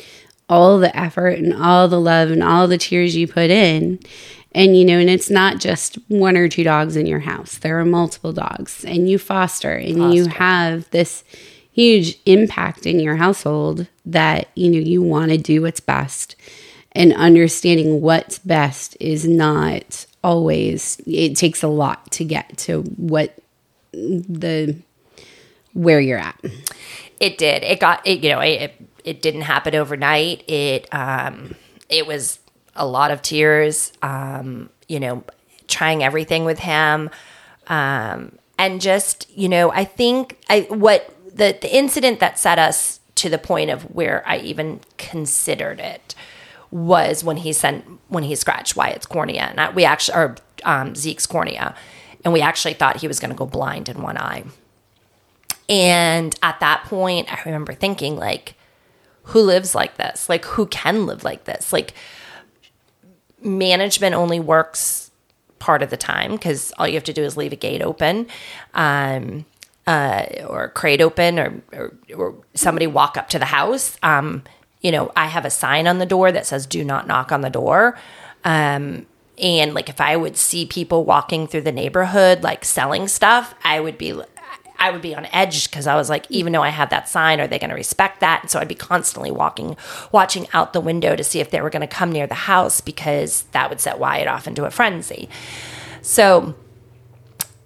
all 0.48 0.78
the 0.78 0.96
effort 0.96 1.38
and 1.38 1.52
all 1.52 1.86
the 1.86 2.00
love 2.00 2.30
and 2.30 2.42
all 2.42 2.66
the 2.66 2.78
tears 2.78 3.14
you 3.14 3.28
put 3.28 3.50
in? 3.50 4.00
And, 4.52 4.74
you 4.74 4.86
know, 4.86 4.98
and 4.98 5.10
it's 5.10 5.28
not 5.28 5.60
just 5.60 5.96
one 6.08 6.38
or 6.38 6.48
two 6.48 6.64
dogs 6.64 6.96
in 6.96 7.04
your 7.04 7.20
house, 7.20 7.58
there 7.58 7.78
are 7.78 7.84
multiple 7.84 8.32
dogs, 8.32 8.84
and 8.86 9.08
you 9.08 9.18
foster 9.18 9.74
and 9.74 9.98
foster. 9.98 10.14
you 10.16 10.26
have 10.28 10.88
this 10.90 11.24
huge 11.72 12.18
impact 12.24 12.86
in 12.86 12.98
your 12.98 13.16
household 13.16 13.86
that, 14.06 14.48
you 14.54 14.70
know, 14.70 14.78
you 14.78 15.02
want 15.02 15.30
to 15.30 15.36
do 15.36 15.60
what's 15.60 15.78
best 15.78 16.36
and 16.92 17.12
understanding 17.14 18.00
what's 18.00 18.38
best 18.38 18.96
is 19.00 19.26
not 19.26 20.06
always 20.22 21.00
it 21.06 21.36
takes 21.36 21.62
a 21.62 21.68
lot 21.68 22.10
to 22.12 22.24
get 22.24 22.56
to 22.58 22.82
what 22.82 23.36
the 23.92 24.76
where 25.72 26.00
you're 26.00 26.18
at. 26.18 26.38
It 27.20 27.38
did. 27.38 27.62
It 27.62 27.80
got 27.80 28.06
it 28.06 28.22
you 28.22 28.30
know 28.30 28.40
it 28.40 28.74
it 29.04 29.22
didn't 29.22 29.42
happen 29.42 29.74
overnight. 29.74 30.48
It 30.48 30.92
um 30.92 31.54
it 31.88 32.06
was 32.06 32.38
a 32.74 32.86
lot 32.86 33.10
of 33.10 33.22
tears 33.22 33.92
um 34.02 34.70
you 34.88 35.00
know 35.00 35.24
trying 35.68 36.02
everything 36.02 36.44
with 36.44 36.58
him. 36.58 37.10
Um 37.66 38.38
and 38.60 38.80
just 38.80 39.26
you 39.36 39.48
know 39.48 39.72
i 39.72 39.84
think 39.84 40.38
i 40.48 40.60
what 40.68 41.16
the 41.26 41.56
the 41.60 41.74
incident 41.74 42.20
that 42.20 42.38
set 42.38 42.58
us 42.58 43.00
to 43.16 43.28
the 43.28 43.38
point 43.38 43.70
of 43.70 43.82
where 43.94 44.22
i 44.26 44.36
even 44.38 44.80
considered 44.98 45.80
it 45.80 46.14
was 46.70 47.24
when 47.24 47.38
he 47.38 47.52
sent 47.52 47.84
when 48.08 48.24
he 48.24 48.34
scratched 48.34 48.76
Wyatt's 48.76 49.06
cornea, 49.06 49.48
and 49.50 49.60
I, 49.60 49.70
we 49.70 49.84
actually 49.84 50.16
or 50.16 50.36
um, 50.64 50.94
Zeke's 50.94 51.26
cornea, 51.26 51.74
and 52.24 52.32
we 52.32 52.40
actually 52.40 52.74
thought 52.74 52.98
he 52.98 53.08
was 53.08 53.20
going 53.20 53.30
to 53.30 53.36
go 53.36 53.46
blind 53.46 53.88
in 53.88 54.02
one 54.02 54.16
eye. 54.16 54.44
And 55.68 56.34
at 56.42 56.58
that 56.60 56.84
point, 56.84 57.32
I 57.32 57.40
remember 57.44 57.72
thinking 57.72 58.16
like, 58.16 58.54
who 59.24 59.40
lives 59.42 59.74
like 59.74 59.96
this? 59.96 60.28
Like, 60.28 60.44
who 60.44 60.66
can 60.66 61.06
live 61.06 61.22
like 61.22 61.44
this? 61.44 61.72
Like, 61.72 61.94
management 63.42 64.14
only 64.14 64.40
works 64.40 65.12
part 65.60 65.82
of 65.82 65.90
the 65.90 65.96
time 65.96 66.32
because 66.32 66.72
all 66.78 66.88
you 66.88 66.94
have 66.94 67.04
to 67.04 67.12
do 67.12 67.22
is 67.22 67.36
leave 67.36 67.52
a 67.52 67.56
gate 67.56 67.82
open. 67.82 68.26
Um, 68.74 69.44
uh, 69.86 70.24
or 70.46 70.68
crate 70.68 71.00
open 71.00 71.38
or, 71.38 71.62
or, 71.72 71.92
or 72.16 72.34
somebody 72.54 72.86
walk 72.86 73.16
up 73.16 73.28
to 73.28 73.38
the 73.38 73.46
house. 73.46 73.96
Um, 74.02 74.44
you 74.80 74.90
know, 74.90 75.12
I 75.14 75.26
have 75.26 75.44
a 75.44 75.50
sign 75.50 75.86
on 75.86 75.98
the 75.98 76.06
door 76.06 76.32
that 76.32 76.46
says 76.46 76.66
"Do 76.66 76.84
not 76.84 77.06
knock 77.06 77.32
on 77.32 77.40
the 77.40 77.50
door." 77.50 77.98
Um, 78.44 79.06
and 79.38 79.74
like 79.74 79.88
if 79.88 80.00
I 80.00 80.16
would 80.16 80.36
see 80.36 80.66
people 80.66 81.04
walking 81.04 81.46
through 81.46 81.62
the 81.62 81.72
neighborhood 81.72 82.42
like 82.42 82.64
selling 82.64 83.08
stuff, 83.08 83.54
I 83.64 83.80
would 83.80 83.98
be 83.98 84.20
I 84.80 84.90
would 84.90 85.02
be 85.02 85.14
on 85.14 85.26
edge 85.26 85.70
because 85.70 85.86
I 85.86 85.94
was 85.94 86.08
like, 86.08 86.24
even 86.30 86.54
though 86.54 86.62
I 86.62 86.70
have 86.70 86.88
that 86.88 87.06
sign, 87.06 87.38
are 87.38 87.46
they 87.46 87.58
going 87.58 87.68
to 87.68 87.76
respect 87.76 88.20
that? 88.20 88.40
And 88.40 88.50
so 88.50 88.58
I'd 88.58 88.66
be 88.66 88.74
constantly 88.74 89.30
walking, 89.30 89.76
watching 90.10 90.46
out 90.54 90.72
the 90.72 90.80
window 90.80 91.14
to 91.14 91.22
see 91.22 91.38
if 91.38 91.50
they 91.50 91.60
were 91.60 91.68
going 91.68 91.82
to 91.82 91.86
come 91.86 92.10
near 92.10 92.26
the 92.26 92.34
house 92.34 92.80
because 92.80 93.42
that 93.52 93.68
would 93.68 93.78
set 93.78 93.98
Wyatt 93.98 94.26
off 94.26 94.48
into 94.48 94.64
a 94.64 94.70
frenzy. 94.70 95.28
So 96.00 96.54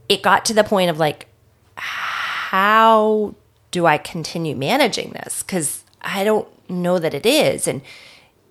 it 0.09 0.23
got 0.23 0.45
to 0.47 0.55
the 0.55 0.65
point 0.65 0.91
of 0.91 0.99
like, 0.99 1.29
how 1.77 3.37
do 3.71 3.87
I 3.87 3.97
continue 3.97 4.57
managing 4.57 5.13
this? 5.13 5.45
Because 5.45 5.85
I 6.03 6.25
don't 6.25 6.49
know 6.83 6.99
that 6.99 7.15
it 7.15 7.27
is. 7.27 7.67
And 7.67 7.83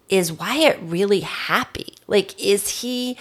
is 0.10 0.32
Wyatt 0.32 0.80
really 0.82 1.22
happy? 1.22 1.96
Like, 2.08 2.39
is 2.39 2.82
he? 2.82 3.18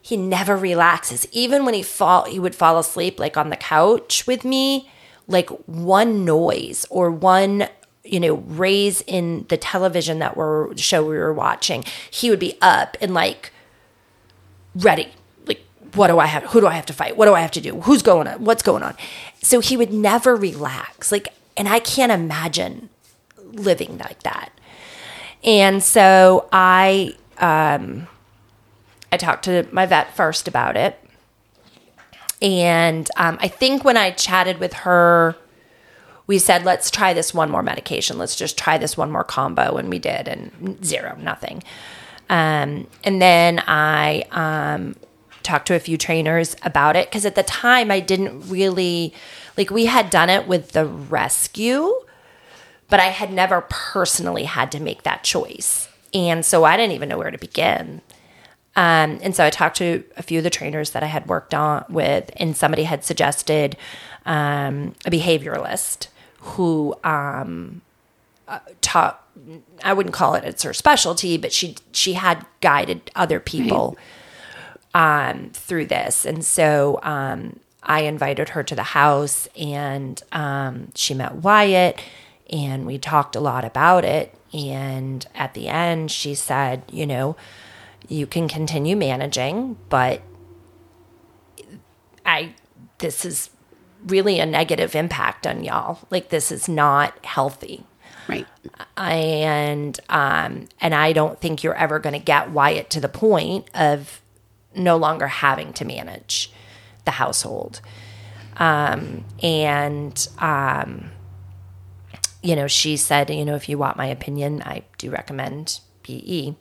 He 0.00 0.16
never 0.16 0.56
relaxes. 0.56 1.26
Even 1.32 1.64
when 1.64 1.72
he 1.72 1.82
fall, 1.82 2.24
he 2.24 2.38
would 2.38 2.54
fall 2.54 2.78
asleep 2.78 3.18
like 3.18 3.36
on 3.36 3.48
the 3.48 3.56
couch 3.56 4.26
with 4.26 4.44
me. 4.44 4.90
Like 5.26 5.48
one 5.66 6.26
noise 6.26 6.86
or 6.90 7.10
one 7.10 7.68
you 8.04 8.20
know 8.20 8.34
raise 8.34 9.00
in 9.06 9.46
the 9.48 9.56
television 9.56 10.18
that 10.18 10.36
we're 10.36 10.76
show 10.76 11.02
we 11.02 11.16
were 11.16 11.32
watching 11.32 11.82
he 12.10 12.28
would 12.28 12.38
be 12.38 12.58
up 12.60 12.98
and 13.00 13.14
like 13.14 13.50
ready 14.74 15.08
Like 15.46 15.62
what 15.94 16.08
do 16.08 16.18
I 16.18 16.26
have? 16.26 16.44
Who 16.44 16.60
do 16.60 16.66
I 16.66 16.72
have 16.74 16.86
to 16.86 16.92
fight? 16.92 17.16
What 17.16 17.26
do 17.26 17.34
I 17.34 17.40
have 17.40 17.52
to 17.52 17.60
do? 17.60 17.80
Who's 17.82 18.02
going 18.02 18.26
on? 18.26 18.44
What's 18.44 18.62
going 18.62 18.82
on? 18.82 18.96
So 19.42 19.60
he 19.60 19.76
would 19.76 19.92
never 19.92 20.34
relax. 20.34 21.12
Like, 21.12 21.28
and 21.56 21.68
I 21.68 21.78
can't 21.78 22.10
imagine 22.10 22.90
living 23.54 23.98
like 23.98 24.22
that. 24.22 24.52
And 25.42 25.82
so 25.82 26.48
I, 26.52 27.14
um, 27.38 28.06
I 29.12 29.16
talked 29.16 29.44
to 29.44 29.66
my 29.72 29.86
vet 29.86 30.14
first 30.16 30.48
about 30.48 30.76
it. 30.76 30.98
And 32.40 33.08
um, 33.16 33.38
I 33.40 33.48
think 33.48 33.84
when 33.84 33.96
I 33.96 34.10
chatted 34.10 34.58
with 34.58 34.72
her, 34.72 35.36
we 36.26 36.38
said, 36.38 36.64
let's 36.64 36.90
try 36.90 37.12
this 37.12 37.34
one 37.34 37.50
more 37.50 37.62
medication. 37.62 38.18
Let's 38.18 38.36
just 38.36 38.56
try 38.56 38.78
this 38.78 38.96
one 38.96 39.10
more 39.10 39.24
combo. 39.24 39.76
And 39.76 39.90
we 39.90 39.98
did, 39.98 40.26
and 40.26 40.84
zero, 40.84 41.16
nothing. 41.20 41.62
Um, 42.30 42.86
and 43.04 43.20
then 43.20 43.62
I 43.66 44.24
um, 44.30 44.96
talked 45.42 45.66
to 45.68 45.74
a 45.74 45.78
few 45.78 45.98
trainers 45.98 46.56
about 46.62 46.96
it 46.96 47.08
because 47.08 47.26
at 47.26 47.34
the 47.34 47.42
time 47.42 47.90
I 47.90 48.00
didn't 48.00 48.48
really 48.48 49.12
like 49.56 49.70
we 49.70 49.86
had 49.86 50.10
done 50.10 50.30
it 50.30 50.48
with 50.48 50.72
the 50.72 50.86
rescue, 50.86 51.92
but 52.88 53.00
I 53.00 53.06
had 53.06 53.32
never 53.32 53.62
personally 53.62 54.44
had 54.44 54.70
to 54.72 54.80
make 54.80 55.02
that 55.02 55.24
choice. 55.24 55.88
And 56.12 56.44
so 56.44 56.64
I 56.64 56.76
didn't 56.76 56.92
even 56.92 57.08
know 57.08 57.18
where 57.18 57.30
to 57.30 57.38
begin. 57.38 58.00
Um, 58.76 59.18
and 59.22 59.34
so 59.34 59.44
I 59.44 59.50
talked 59.50 59.76
to 59.78 60.04
a 60.16 60.22
few 60.22 60.38
of 60.38 60.44
the 60.44 60.50
trainers 60.50 60.90
that 60.90 61.02
I 61.02 61.06
had 61.06 61.26
worked 61.26 61.54
on 61.54 61.84
with, 61.88 62.30
and 62.36 62.56
somebody 62.56 62.84
had 62.84 63.04
suggested 63.04 63.76
um, 64.26 64.94
a 65.06 65.10
behavioralist 65.10 66.08
who 66.40 66.94
um, 67.04 67.82
uh, 68.48 68.58
taught. 68.80 69.20
I 69.82 69.92
wouldn't 69.92 70.14
call 70.14 70.34
it 70.34 70.44
it's 70.44 70.62
her 70.62 70.72
specialty, 70.72 71.36
but 71.36 71.52
she 71.52 71.76
she 71.92 72.14
had 72.14 72.46
guided 72.60 73.10
other 73.14 73.40
people. 73.40 73.96
Right 73.96 74.04
um, 74.94 75.50
through 75.52 75.86
this. 75.86 76.24
And 76.24 76.44
so 76.44 77.00
um, 77.02 77.58
I 77.82 78.02
invited 78.02 78.50
her 78.50 78.62
to 78.62 78.74
the 78.74 78.82
house 78.82 79.48
and 79.58 80.22
um, 80.32 80.92
she 80.94 81.14
met 81.14 81.34
Wyatt 81.36 82.00
and 82.50 82.86
we 82.86 82.98
talked 82.98 83.36
a 83.36 83.40
lot 83.40 83.64
about 83.64 84.04
it. 84.04 84.34
And 84.52 85.26
at 85.34 85.54
the 85.54 85.68
end, 85.68 86.10
she 86.10 86.34
said, 86.34 86.82
you 86.90 87.06
know, 87.06 87.36
you 88.08 88.26
can 88.26 88.48
continue 88.48 88.96
managing, 88.96 89.76
but 89.88 90.22
I, 92.24 92.54
this 92.98 93.24
is 93.24 93.50
really 94.06 94.38
a 94.38 94.46
negative 94.46 94.94
impact 94.94 95.46
on 95.46 95.64
y'all. 95.64 96.00
Like, 96.10 96.28
this 96.28 96.52
is 96.52 96.68
not 96.68 97.24
healthy. 97.24 97.84
Right. 98.26 98.46
And 98.96 100.00
um 100.08 100.66
and 100.80 100.94
I 100.94 101.12
don't 101.12 101.38
think 101.40 101.62
you're 101.62 101.74
ever 101.74 101.98
going 101.98 102.14
to 102.14 102.24
get 102.24 102.50
Wyatt 102.50 102.88
to 102.90 103.00
the 103.00 103.08
point 103.08 103.68
of 103.74 104.22
no 104.74 104.96
longer 104.96 105.26
having 105.26 105.74
to 105.74 105.84
manage 105.84 106.50
the 107.04 107.12
household. 107.12 107.80
Um, 108.56 109.24
and, 109.42 110.26
um, 110.38 111.10
you 112.44 112.54
know, 112.54 112.66
she 112.68 112.96
said, 112.96 113.30
you 113.30 113.44
know, 113.44 113.56
if 113.56 113.68
you 113.68 113.78
want 113.78 113.96
my 113.96 114.06
opinion, 114.06 114.62
I 114.62 114.82
do 114.98 115.10
recommend 115.10 115.80
BE. 116.06 116.54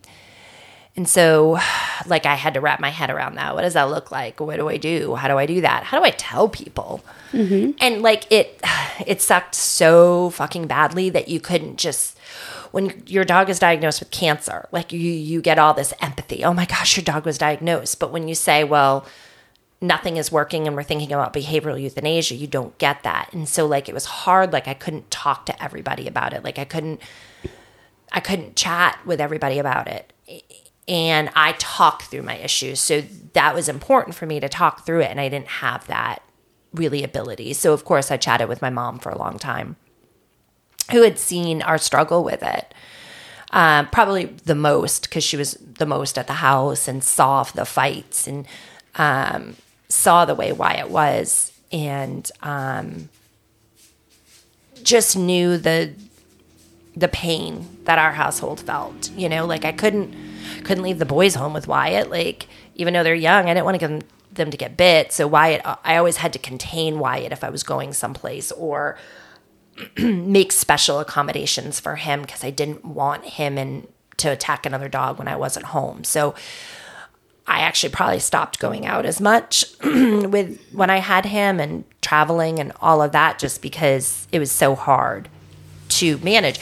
And 0.96 1.10
so, 1.10 1.60
like, 2.06 2.25
I 2.25 2.36
had 2.36 2.54
to 2.54 2.62
wrap 2.62 2.80
my 2.80 2.90
head 2.90 3.10
around 3.10 3.36
that. 3.36 3.56
What 3.56 3.62
does 3.62 3.74
that 3.74 3.90
look 3.90 4.12
like? 4.12 4.40
What 4.40 4.58
do 4.58 4.70
I 4.70 4.78
do? 4.78 5.16
How 5.16 5.28
do 5.28 5.38
I 5.38 5.46
do 5.46 5.60
that? 5.62 5.84
How 5.84 6.00
do 6.00 6.06
I 6.06 6.12
tell 6.12 6.48
people? 6.48 7.04
Mm-hmm. 7.32 7.72
And 7.80 8.02
like, 8.02 8.32
it, 8.32 8.62
it 9.06 9.22
sucked 9.22 9.56
so 9.56 10.30
fucking 10.30 10.68
badly 10.68 11.10
that 11.10 11.28
you 11.28 11.40
couldn't 11.40 11.78
just 11.78 12.18
when 12.72 13.04
your 13.06 13.24
dog 13.24 13.50
is 13.50 13.60
diagnosed 13.60 14.00
with 14.00 14.10
cancer, 14.10 14.68
like 14.72 14.92
you 14.92 15.00
you 15.00 15.42
get 15.42 15.60
all 15.60 15.75
this 15.75 15.94
empathy. 16.02 16.44
Oh 16.44 16.56
my 16.56 16.66
gosh, 16.66 16.98
your 16.98 17.04
dog 17.04 17.24
was 17.24 17.38
diagnosed. 17.38 18.00
But 18.00 18.12
when 18.12 18.28
you 18.28 18.34
say, 18.34 18.63
well, 18.63 19.06
nothing 19.84 20.16
is 20.16 20.32
working 20.32 20.66
and 20.66 20.75
we're 20.75 20.82
thinking 20.82 21.12
about 21.12 21.34
behavioral 21.34 21.80
euthanasia, 21.80 22.36
you 22.36 22.48
don't 22.48 22.75
get 22.78 23.04
that. 23.04 23.30
And 23.34 23.48
so 23.48 23.68
like 23.68 23.90
it 23.90 23.94
was 23.94 24.06
hard 24.06 24.54
like 24.54 24.68
I 24.68 24.74
couldn't 24.74 25.12
talk 25.12 25.46
to 25.48 25.63
everybody 25.63 26.08
about 26.08 26.34
it. 26.34 26.44
Like 26.44 26.58
I 26.58 26.63
couldn't 26.63 27.02
I 28.12 28.22
couldn't 28.22 28.56
chat 28.56 28.98
with 29.06 29.20
everybody 29.20 29.60
about 29.60 29.88
it. 29.88 30.13
And 30.88 31.30
I 31.36 31.54
talked 31.54 32.04
through 32.04 32.22
my 32.22 32.38
issues. 32.38 32.80
So 32.80 33.04
that 33.34 33.54
was 33.54 33.68
important 33.68 34.16
for 34.16 34.25
me 34.25 34.40
to 34.40 34.48
talk 34.48 34.86
through 34.86 35.02
it 35.02 35.12
and 35.12 35.20
I 35.20 35.28
didn't 35.28 35.48
have 35.48 35.86
that 35.88 36.24
really 36.74 37.04
ability. 37.04 37.54
So 37.54 37.74
of 37.74 37.84
course 37.84 38.10
I 38.10 38.16
chatted 38.16 38.48
with 38.48 38.62
my 38.62 38.70
mom 38.70 39.00
for 39.00 39.10
a 39.10 39.18
long 39.18 39.38
time 39.38 39.75
who 40.92 41.04
had 41.04 41.20
seen 41.20 41.62
our 41.62 41.78
struggle 41.78 42.24
with 42.24 42.42
it. 42.42 42.74
Um, 43.52 43.88
probably 43.90 44.25
the 44.46 44.56
most 44.56 45.04
because 45.04 45.24
she 45.24 45.38
was 45.38 45.58
the 45.62 45.86
most 45.86 46.18
at 46.18 46.28
the 46.28 46.34
house 46.34 46.88
and 46.88 47.04
saw 47.04 47.44
the 47.44 47.66
fights 47.66 48.28
and 48.28 48.48
um, 48.96 49.56
saw 49.94 50.26
the 50.26 50.36
way 50.36 50.52
Wyatt 50.52 50.90
was 50.90 51.52
and 51.72 52.30
um, 52.42 53.10
just 54.82 55.16
knew 55.16 55.58
the 55.58 55.94
the 56.96 57.08
pain 57.08 57.68
that 57.86 57.98
our 57.98 58.12
household 58.12 58.60
felt. 58.60 59.12
You 59.12 59.30
know, 59.30 59.46
like 59.46 59.66
I 59.66 59.72
couldn't 59.72 60.14
couldn't 60.64 60.84
leave 60.84 61.00
the 61.00 61.06
boys 61.06 61.36
home 61.36 61.54
with 61.54 61.68
Wyatt. 61.68 62.10
Like 62.10 62.48
even 62.76 62.94
though 62.94 63.04
they're 63.04 63.16
young, 63.16 63.46
I 63.46 63.54
didn't 63.54 63.66
want 63.66 63.76
to 63.76 63.80
get 63.80 63.88
them, 63.88 64.02
them 64.32 64.52
to 64.52 64.58
get 64.58 64.78
bit. 64.78 65.12
So 65.12 65.28
Wyatt, 65.28 65.62
I 65.84 65.98
always 65.98 66.18
had 66.18 66.34
to 66.34 66.40
contain 66.40 67.00
Wyatt 67.00 67.32
if 67.32 67.44
I 67.44 67.50
was 67.50 67.64
going 67.64 67.94
someplace 67.94 68.52
or 68.52 68.98
make 69.98 70.52
special 70.52 71.00
accommodations 71.00 71.80
for 71.80 71.96
him 71.96 72.22
because 72.22 72.44
I 72.44 72.50
didn't 72.52 72.86
want 72.86 73.26
him 73.26 73.58
and 73.58 73.88
to 74.18 74.30
attack 74.30 74.66
another 74.66 74.88
dog 74.88 75.18
when 75.18 75.28
I 75.28 75.36
wasn't 75.36 75.68
home. 75.68 76.04
So 76.04 76.36
I 77.46 77.60
actually 77.60 77.92
probably 77.92 78.20
stopped 78.20 78.60
going 78.60 78.86
out 78.86 79.06
as 79.06 79.20
much 79.20 79.66
with 79.84 80.60
when 80.72 80.90
I 80.90 80.98
had 80.98 81.26
him 81.26 81.60
and 81.60 81.84
traveling 82.02 82.60
and 82.60 82.72
all 82.82 83.02
of 83.02 83.12
that 83.12 83.38
just 83.40 83.62
because 83.62 84.28
it 84.32 84.40
was 84.40 84.52
so 84.52 84.76
hard 84.76 85.30
to 85.90 86.18
manage. 86.20 86.60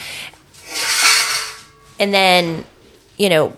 And 2.00 2.12
then, 2.12 2.64
you 3.16 3.28
know, 3.28 3.56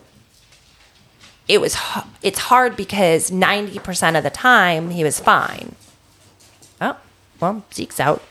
it 1.48 1.60
was 1.60 1.76
it's 2.22 2.38
hard 2.38 2.76
because 2.76 3.30
90% 3.30 4.18
of 4.18 4.24
the 4.24 4.30
time 4.30 4.90
he 4.90 5.02
was 5.02 5.18
fine. 5.18 5.74
Oh, 6.80 6.96
well, 7.40 7.64
Zeke's 7.72 8.00
out. 8.00 8.22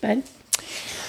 Bud. 0.00 0.24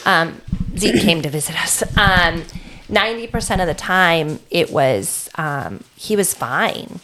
Um, 0.06 0.42
Zeke 0.78 1.02
came 1.02 1.22
to 1.22 1.30
visit 1.30 1.62
us. 1.62 1.84
Um, 1.98 2.44
90% 2.90 3.62
of 3.62 3.68
the 3.68 3.74
time, 3.74 4.40
it 4.50 4.72
was, 4.72 5.30
um, 5.36 5.84
he 5.96 6.16
was 6.16 6.34
fine. 6.34 7.00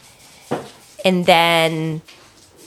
And 1.06 1.26
then 1.26 2.02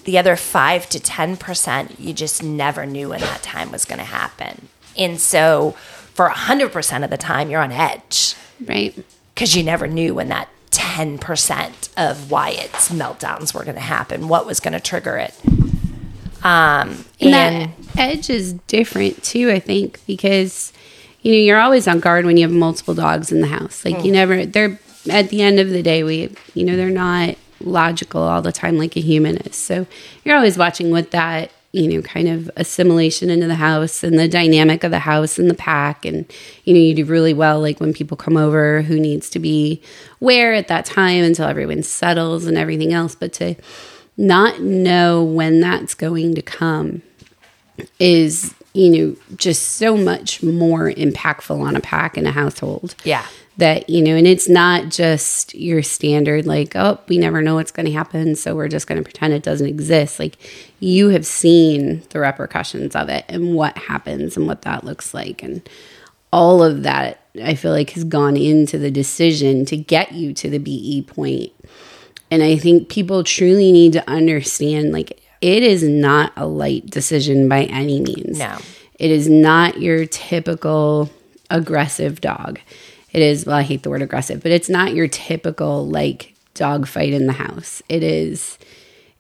the 0.05 0.19
other 0.19 0.37
5 0.37 0.89
to 0.91 0.99
10%, 0.99 2.01
you 2.01 2.13
just 2.13 2.43
never 2.43 2.87
knew 2.87 3.11
when 3.11 3.21
that 3.21 3.43
time 3.43 3.71
was 3.71 3.85
going 3.85 3.99
to 3.99 4.05
happen. 4.05 4.69
And 4.97 5.21
so 5.21 5.73
for 6.15 6.29
100% 6.29 7.05
of 7.05 7.11
the 7.11 7.17
time, 7.17 7.51
you're 7.51 7.61
on 7.63 7.73
edge. 7.73 8.35
Right. 8.65 8.95
because 9.35 9.57
you 9.57 9.63
never 9.63 9.87
knew 9.87 10.15
when 10.15 10.29
that 10.29 10.49
10% 10.71 11.89
of 11.97 12.31
Wyatt's 12.31 12.89
meltdowns 12.91 13.53
were 13.55 13.65
going 13.65 13.75
to 13.77 13.81
happen, 13.81 14.29
what 14.29 14.47
was 14.47 14.61
going 14.61 14.73
to 14.75 14.81
trigger 14.81 15.17
it. 15.17 15.35
Um, 16.45 17.05
And 17.21 17.35
and 17.35 17.73
edge 17.97 18.29
is 18.31 18.55
different 18.67 19.23
too, 19.23 19.51
I 19.51 19.59
think, 19.61 20.01
because 20.07 20.73
you 21.23 21.33
know 21.33 21.39
you're 21.39 21.61
always 21.61 21.87
on 21.87 22.01
guard 22.01 22.25
when 22.27 22.37
you 22.37 22.43
have 22.43 22.53
multiple 22.53 22.95
dogs 22.95 23.31
in 23.31 23.41
the 23.41 23.47
house. 23.47 23.85
Like 23.85 23.97
Mm. 23.99 24.05
you 24.05 24.13
never, 24.13 24.47
they're 24.47 24.79
at 25.11 25.29
the 25.31 25.41
end 25.43 25.61
of 25.61 25.71
the 25.71 25.83
day, 25.83 26.03
we, 26.03 26.31
you 26.55 26.65
know, 26.65 26.77
they're 26.77 26.91
not 26.91 27.37
logical 27.65 28.23
all 28.23 28.43
the 28.43 28.53
time 28.53 28.79
like 28.79 28.97
a 28.97 29.01
human 29.01 29.37
is. 29.39 29.57
So 29.57 29.87
you're 30.25 30.37
always 30.37 30.59
watching 30.59 30.91
what 30.91 31.11
that, 31.11 31.51
you 31.73 31.89
know, 31.89 32.03
kind 32.03 32.29
of 32.29 32.51
assimilation 32.57 33.31
into 33.31 33.47
the 33.47 33.55
house 33.55 34.05
and 34.05 34.19
the 34.19 34.29
dynamic 34.29 34.85
of 34.85 34.91
the 34.91 34.99
house 34.99 35.39
and 35.39 35.49
the 35.49 35.55
pack. 35.55 36.05
And 36.05 36.31
you 36.65 36.75
know, 36.75 36.81
you 36.81 36.95
do 36.95 37.05
really 37.05 37.35
well 37.35 37.61
like 37.61 37.81
when 37.81 37.93
people 37.93 38.17
come 38.17 38.37
over, 38.37 38.83
who 38.83 39.01
needs 39.01 39.31
to 39.31 39.39
be 39.39 39.83
where 40.19 40.53
at 40.53 40.69
that 40.69 40.85
time 40.85 41.25
until 41.25 41.49
everyone 41.49 41.83
settles 41.83 42.47
and 42.47 42.59
everything 42.59 42.93
else. 42.93 43.15
But 43.15 43.33
to 43.35 43.55
not 44.17 44.61
know 44.61 45.25
when 45.25 45.61
that's 45.61 45.95
going 45.95 46.35
to 46.35 46.43
come 46.43 47.03
is 47.99 48.55
you 48.75 48.91
know 48.91 49.37
just 49.37 49.71
so 49.77 49.97
much 49.97 50.43
more 50.43 50.91
impactful 50.91 51.61
on 51.61 51.77
a 51.77 51.81
pack 51.81 52.17
in 52.17 52.27
a 52.27 52.33
household. 52.33 52.95
Yeah. 53.05 53.27
that 53.59 53.91
you 53.91 54.01
know 54.03 54.17
and 54.17 54.27
it's 54.27 54.49
not 54.49 54.89
just 54.89 55.55
your 55.55 55.83
standard 55.83 56.47
like 56.47 56.75
oh 56.75 56.99
we 57.09 57.19
never 57.19 57.43
know 57.43 57.57
what's 57.57 57.71
going 57.71 57.85
to 57.85 57.93
happen 57.93 58.35
so 58.35 58.57
we're 58.57 58.69
just 58.69 58.87
going 58.87 58.97
to 58.99 59.05
pretend 59.05 59.35
it 59.35 59.43
doesn't 59.43 59.67
exist. 59.67 60.19
Like 60.19 60.37
you 60.81 61.11
have 61.11 61.27
seen 61.27 62.03
the 62.11 62.21
repercussions 62.21 62.97
of 62.97 63.09
it 63.09 63.25
and 63.29 63.55
what 63.55 63.77
happens 63.77 64.37
and 64.37 64.47
what 64.47 64.63
that 64.63 64.85
looks 64.85 65.13
like. 65.13 65.43
And 65.43 65.69
all 66.33 66.63
of 66.63 66.83
that 66.83 67.21
i 67.45 67.55
feel 67.55 67.73
like 67.73 67.91
has 67.91 68.05
gone 68.05 68.39
into 68.39 68.79
the 68.79 68.91
decision 68.91 69.67
to 69.67 69.77
get 69.77 70.13
you 70.13 70.33
to 70.33 70.49
the 70.49 70.59
be 70.59 71.05
point. 71.07 71.53
And 72.31 72.43
I 72.43 72.57
think 72.57 72.89
people 72.89 73.23
truly 73.25 73.71
need 73.71 73.93
to 73.93 74.11
understand 74.11 74.93
like 74.93 75.22
it 75.43 75.63
is 75.63 75.83
not 75.83 76.33
a 76.37 76.47
light 76.47 76.87
decision 76.87 77.49
by 77.49 77.65
any 77.65 78.01
means. 78.01 78.39
No. 78.39 78.59
It 78.99 79.11
is 79.11 79.29
not 79.29 79.81
your 79.81 80.07
typical 80.07 81.11
aggressive 81.51 82.21
dog. 82.21 82.61
It 83.11 83.21
is, 83.21 83.45
well, 83.45 83.57
I 83.57 83.63
hate 83.63 83.83
the 83.83 83.91
word 83.91 84.01
aggressive, 84.01 84.43
but 84.43 84.53
it's 84.53 84.69
not 84.69 84.95
your 84.95 85.09
typical 85.09 85.87
like 85.87 86.35
dog 86.55 86.87
fight 86.87 87.13
in 87.13 87.27
the 87.27 87.33
house. 87.33 87.83
It 87.89 88.03
is, 88.03 88.57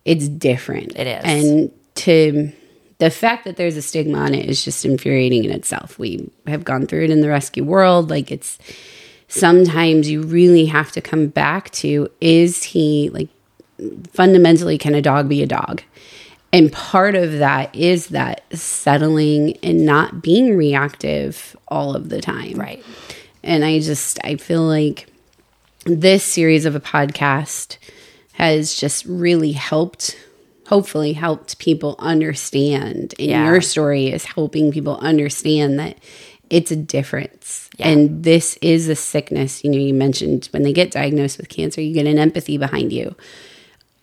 it's 0.04 0.28
different. 0.28 0.96
It 0.96 1.06
is. 1.08 1.22
And 1.24 1.72
to, 1.96 2.52
the 2.98 3.10
fact 3.10 3.44
that 3.44 3.56
there's 3.56 3.76
a 3.76 3.82
stigma 3.82 4.18
on 4.18 4.32
it 4.32 4.48
is 4.48 4.64
just 4.64 4.84
infuriating 4.84 5.44
in 5.44 5.50
itself. 5.50 5.98
We 5.98 6.30
have 6.46 6.62
gone 6.62 6.86
through 6.86 7.04
it 7.04 7.10
in 7.10 7.20
the 7.20 7.28
rescue 7.28 7.64
world. 7.64 8.10
Like 8.10 8.30
it's, 8.30 8.58
sometimes 9.26 10.08
you 10.08 10.22
really 10.22 10.66
have 10.66 10.92
to 10.92 11.00
come 11.00 11.26
back 11.26 11.70
to 11.70 12.08
is 12.20 12.62
he 12.62 13.10
like 13.10 13.28
fundamentally 14.12 14.78
can 14.78 14.94
a 14.94 15.02
dog 15.02 15.28
be 15.28 15.42
a 15.42 15.46
dog 15.46 15.82
and 16.52 16.70
part 16.72 17.14
of 17.14 17.38
that 17.38 17.74
is 17.74 18.08
that 18.08 18.42
settling 18.52 19.56
and 19.62 19.86
not 19.86 20.22
being 20.22 20.56
reactive 20.56 21.56
all 21.68 21.96
of 21.96 22.08
the 22.10 22.20
time 22.20 22.54
Right. 22.54 22.84
and 23.42 23.64
i 23.64 23.78
just 23.80 24.18
i 24.24 24.36
feel 24.36 24.62
like 24.62 25.08
this 25.84 26.22
series 26.22 26.64
of 26.64 26.74
a 26.76 26.80
podcast 26.80 27.76
has 28.34 28.74
just 28.74 29.04
really 29.06 29.52
helped 29.52 30.16
hopefully 30.68 31.12
helped 31.12 31.58
people 31.58 31.96
understand 31.98 33.14
and 33.18 33.28
Yeah. 33.30 33.46
your 33.46 33.60
story 33.60 34.06
is 34.12 34.24
helping 34.24 34.72
people 34.72 34.96
understand 34.98 35.78
that 35.78 35.96
it's 36.50 36.70
a 36.70 36.76
difference 36.76 37.68
Yeah. 37.78 37.88
and 37.88 38.22
this 38.24 38.58
is 38.62 38.88
a 38.88 38.94
sickness 38.94 39.64
you 39.64 39.70
know 39.70 39.78
you 39.78 39.94
mentioned 39.94 40.48
when 40.52 40.62
they 40.62 40.72
get 40.72 40.90
diagnosed 40.90 41.38
with 41.38 41.48
cancer 41.48 41.80
you 41.80 41.92
get 41.94 42.07
an 42.07 42.18
empathy 42.18 42.59
behind 42.59 42.92
you 42.92 43.16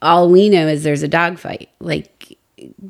all 0.02 0.30
we 0.30 0.50
know 0.50 0.68
is 0.68 0.84
there's 0.84 1.04
a 1.04 1.08
dog 1.08 1.38
fight. 1.40 1.70
Like 1.80 2.38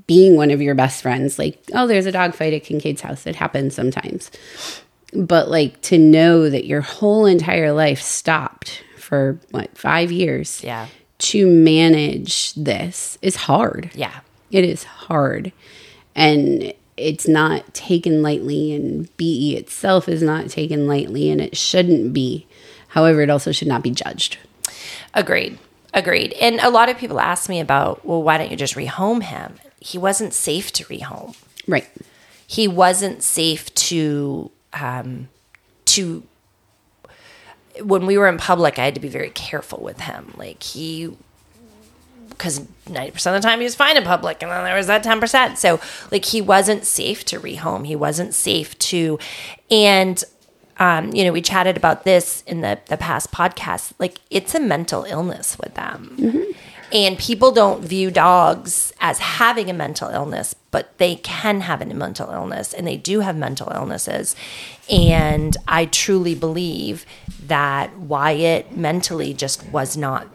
being 0.07 0.35
one 0.35 0.49
of 0.49 0.61
your 0.63 0.73
best 0.73 1.03
friends 1.03 1.37
like 1.37 1.61
oh 1.75 1.85
there's 1.85 2.07
a 2.07 2.11
dog 2.11 2.33
fight 2.33 2.53
at 2.53 2.63
kincaid's 2.63 3.01
house. 3.01 3.25
It 3.27 3.35
happens 3.35 3.75
sometimes. 3.75 4.31
But 5.13 5.49
like 5.49 5.81
to 5.83 5.97
know 5.97 6.49
that 6.49 6.65
your 6.65 6.81
whole 6.81 7.25
entire 7.25 7.71
life 7.71 8.01
stopped 8.01 8.83
for 8.97 9.39
what 9.51 9.77
five 9.77 10.11
years 10.11 10.63
Yeah. 10.63 10.87
to 11.19 11.47
manage 11.47 12.53
this 12.53 13.17
is 13.21 13.35
hard. 13.35 13.91
Yeah. 13.93 14.19
it 14.51 14.63
is 14.65 14.83
hard. 14.83 15.51
And 16.15 16.73
it's 16.97 17.27
not 17.27 17.73
taken 17.73 18.21
lightly 18.21 18.73
and 18.73 19.15
be 19.17 19.55
itself 19.55 20.09
is 20.09 20.21
not 20.21 20.49
taken 20.49 20.87
lightly 20.87 21.29
and 21.29 21.39
it 21.39 21.55
shouldn't 21.55 22.11
be. 22.13 22.45
However 22.89 23.21
it 23.21 23.29
also 23.29 23.51
should 23.51 23.67
not 23.67 23.83
be 23.83 23.91
judged. 23.91 24.37
Agreed. 25.13 25.57
Agreed. 25.93 26.34
And 26.34 26.60
a 26.60 26.69
lot 26.69 26.89
of 26.89 26.97
people 26.97 27.19
ask 27.19 27.49
me 27.49 27.60
about, 27.60 28.06
well, 28.06 28.21
why 28.21 28.38
don't 28.38 28.52
you 28.52 28.58
just 28.58 28.75
rehome 28.75 29.23
him? 29.23 29.56
He 29.80 29.97
wasn't 29.97 30.34
safe 30.34 30.71
to 30.73 30.86
rehome. 30.86 31.36
right 31.67 31.88
He 32.45 32.67
wasn't 32.67 33.23
safe 33.23 33.73
to 33.75 34.52
um, 34.73 35.30
to. 35.86 36.23
When 37.82 38.06
we 38.06 38.17
were 38.17 38.28
in 38.28 38.38
public, 38.38 38.78
I 38.78 38.86
had 38.86 38.95
to 38.95 38.99
be 38.99 39.08
very 39.08 39.30
careful 39.30 39.80
with 39.80 40.02
him. 40.02 40.34
Like 40.36 40.62
he, 40.63 41.15
because 42.30 42.67
ninety 42.89 43.12
percent 43.12 43.36
of 43.36 43.41
the 43.41 43.47
time 43.47 43.60
he 43.60 43.63
was 43.63 43.75
fine 43.75 43.97
in 43.97 44.04
public, 44.04 44.41
and 44.41 44.52
then 44.52 44.63
there 44.63 44.75
was 44.75 44.88
that 44.88 45.02
ten 45.02 45.19
percent. 45.19 45.58
So 45.58 45.80
like 46.12 46.25
he 46.25 46.41
wasn't 46.41 46.86
safe 46.86 47.23
to 47.25 47.39
rehome. 47.39 47.88
He 47.88 47.95
wasn't 47.95 48.34
safe 48.34 48.78
to, 48.80 49.17
and 49.71 50.23
um, 50.79 51.13
you 51.13 51.25
know, 51.25 51.31
we 51.31 51.41
chatted 51.41 51.77
about 51.77 52.05
this 52.05 52.43
in 52.47 52.61
the 52.61 52.79
the 52.87 52.97
past 52.97 53.31
podcast. 53.31 53.93
Like 53.99 54.19
it's 54.29 54.55
a 54.55 54.59
mental 54.59 55.03
illness 55.03 55.57
with 55.59 55.75
them. 55.75 56.15
And 56.91 57.19
people 57.19 57.51
don't 57.51 57.83
view 57.83 58.09
dogs 58.09 58.93
as 58.99 59.19
having 59.19 59.69
a 59.69 59.73
mental 59.73 60.09
illness, 60.09 60.55
but 60.71 60.97
they 60.97 61.17
can 61.17 61.61
have 61.61 61.81
a 61.81 61.85
mental 61.85 62.31
illness 62.31 62.73
and 62.73 62.87
they 62.87 62.97
do 62.97 63.19
have 63.19 63.37
mental 63.37 63.71
illnesses. 63.71 64.35
And 64.89 65.55
I 65.67 65.85
truly 65.85 66.33
believe 66.33 67.05
that 67.45 67.95
Wyatt 67.97 68.75
mentally 68.75 69.35
just 69.35 69.63
was 69.67 69.95
not 69.95 70.27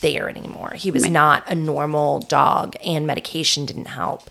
there 0.00 0.28
anymore. 0.28 0.72
He 0.74 0.90
was 0.90 1.08
not 1.08 1.48
a 1.48 1.54
normal 1.54 2.18
dog, 2.20 2.74
and 2.84 3.06
medication 3.06 3.64
didn't 3.64 3.86
help. 3.86 4.28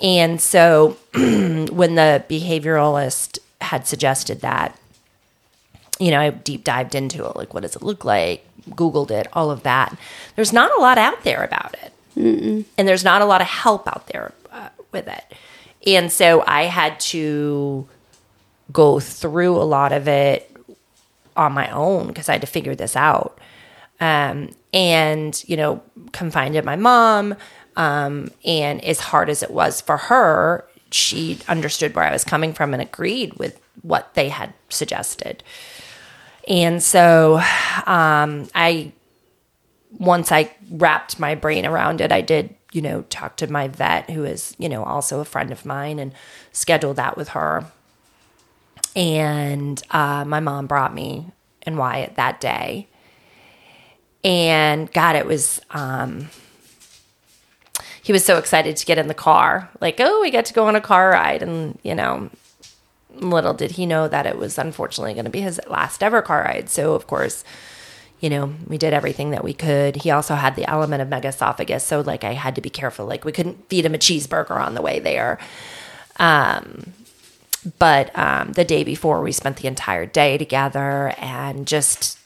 And 0.00 0.40
so 0.40 0.96
when 1.14 1.96
the 1.96 2.24
behavioralist 2.28 3.38
had 3.62 3.86
suggested 3.86 4.40
that, 4.40 4.78
you 5.98 6.10
know, 6.10 6.20
I 6.20 6.30
deep 6.30 6.64
dived 6.64 6.94
into 6.94 7.24
it. 7.26 7.36
Like, 7.36 7.54
what 7.54 7.62
does 7.62 7.76
it 7.76 7.82
look 7.82 8.04
like? 8.04 8.46
Googled 8.70 9.10
it, 9.10 9.28
all 9.32 9.50
of 9.50 9.62
that. 9.62 9.96
There's 10.36 10.52
not 10.52 10.76
a 10.76 10.80
lot 10.80 10.98
out 10.98 11.24
there 11.24 11.42
about 11.42 11.74
it. 11.82 11.92
And 12.76 12.88
there's 12.88 13.04
not 13.04 13.22
a 13.22 13.24
lot 13.24 13.40
of 13.40 13.46
help 13.46 13.88
out 13.88 14.06
there 14.08 14.32
uh, 14.50 14.68
with 14.90 15.08
it. 15.08 15.24
And 15.86 16.12
so 16.12 16.44
I 16.46 16.64
had 16.64 17.00
to 17.00 17.88
go 18.72 19.00
through 19.00 19.56
a 19.56 19.64
lot 19.64 19.92
of 19.92 20.08
it 20.08 20.54
on 21.36 21.52
my 21.52 21.70
own 21.70 22.08
because 22.08 22.28
I 22.28 22.32
had 22.32 22.40
to 22.42 22.46
figure 22.46 22.74
this 22.74 22.96
out. 22.96 23.38
Um, 24.00 24.50
and, 24.72 25.42
you 25.46 25.56
know, 25.56 25.82
confided 26.12 26.64
my 26.64 26.76
mom. 26.76 27.34
Um, 27.76 28.30
and 28.44 28.84
as 28.84 29.00
hard 29.00 29.30
as 29.30 29.42
it 29.42 29.50
was 29.50 29.80
for 29.80 29.96
her, 29.96 30.66
she 30.92 31.38
understood 31.48 31.94
where 31.94 32.04
I 32.04 32.12
was 32.12 32.24
coming 32.24 32.52
from 32.52 32.72
and 32.72 32.82
agreed 32.82 33.34
with 33.34 33.60
what 33.82 34.14
they 34.14 34.28
had 34.28 34.52
suggested. 34.68 35.42
And 36.48 36.82
so 36.82 37.40
um, 37.86 38.48
I, 38.54 38.92
once 39.98 40.32
I 40.32 40.54
wrapped 40.70 41.18
my 41.18 41.34
brain 41.34 41.64
around 41.66 42.00
it, 42.00 42.12
I 42.12 42.20
did, 42.20 42.54
you 42.72 42.82
know, 42.82 43.02
talk 43.02 43.36
to 43.36 43.46
my 43.46 43.68
vet, 43.68 44.10
who 44.10 44.24
is, 44.24 44.54
you 44.58 44.68
know, 44.68 44.82
also 44.82 45.20
a 45.20 45.24
friend 45.24 45.52
of 45.52 45.64
mine, 45.64 45.98
and 45.98 46.12
scheduled 46.52 46.96
that 46.96 47.16
with 47.16 47.30
her. 47.30 47.64
And 48.96 49.82
uh, 49.90 50.24
my 50.24 50.40
mom 50.40 50.66
brought 50.66 50.94
me 50.94 51.30
and 51.62 51.78
Wyatt 51.78 52.16
that 52.16 52.40
day. 52.40 52.88
And 54.24 54.92
God, 54.92 55.16
it 55.16 55.26
was, 55.26 55.60
um, 55.70 56.28
he 58.02 58.12
was 58.12 58.24
so 58.24 58.36
excited 58.36 58.76
to 58.76 58.86
get 58.86 58.98
in 58.98 59.06
the 59.06 59.14
car. 59.14 59.70
Like, 59.80 59.96
oh, 60.00 60.20
we 60.20 60.30
get 60.30 60.44
to 60.46 60.54
go 60.54 60.66
on 60.66 60.76
a 60.76 60.80
car 60.80 61.10
ride. 61.10 61.42
And, 61.42 61.78
you 61.82 61.94
know, 61.94 62.30
little 63.14 63.54
did 63.54 63.72
he 63.72 63.86
know 63.86 64.08
that 64.08 64.26
it 64.26 64.36
was 64.36 64.58
unfortunately 64.58 65.14
going 65.14 65.24
to 65.24 65.30
be 65.30 65.40
his 65.40 65.60
last 65.68 66.02
ever 66.02 66.20
car 66.20 66.42
ride. 66.42 66.68
So, 66.68 66.94
of 66.94 67.06
course, 67.06 67.44
you 68.20 68.28
know, 68.28 68.54
we 68.66 68.76
did 68.76 68.92
everything 68.92 69.30
that 69.30 69.44
we 69.44 69.54
could. 69.54 69.96
He 69.96 70.10
also 70.10 70.34
had 70.34 70.56
the 70.56 70.68
element 70.68 71.00
of 71.00 71.08
megaesophagus. 71.08 71.82
So, 71.82 72.00
like, 72.00 72.24
I 72.24 72.32
had 72.32 72.56
to 72.56 72.60
be 72.60 72.70
careful. 72.70 73.06
Like, 73.06 73.24
we 73.24 73.32
couldn't 73.32 73.68
feed 73.68 73.86
him 73.86 73.94
a 73.94 73.98
cheeseburger 73.98 74.60
on 74.60 74.74
the 74.74 74.82
way 74.82 74.98
there. 74.98 75.38
Um, 76.18 76.92
but 77.78 78.16
um, 78.18 78.52
the 78.52 78.64
day 78.64 78.82
before, 78.82 79.22
we 79.22 79.30
spent 79.30 79.58
the 79.58 79.68
entire 79.68 80.06
day 80.06 80.38
together 80.38 81.14
and 81.18 81.66
just 81.66 82.18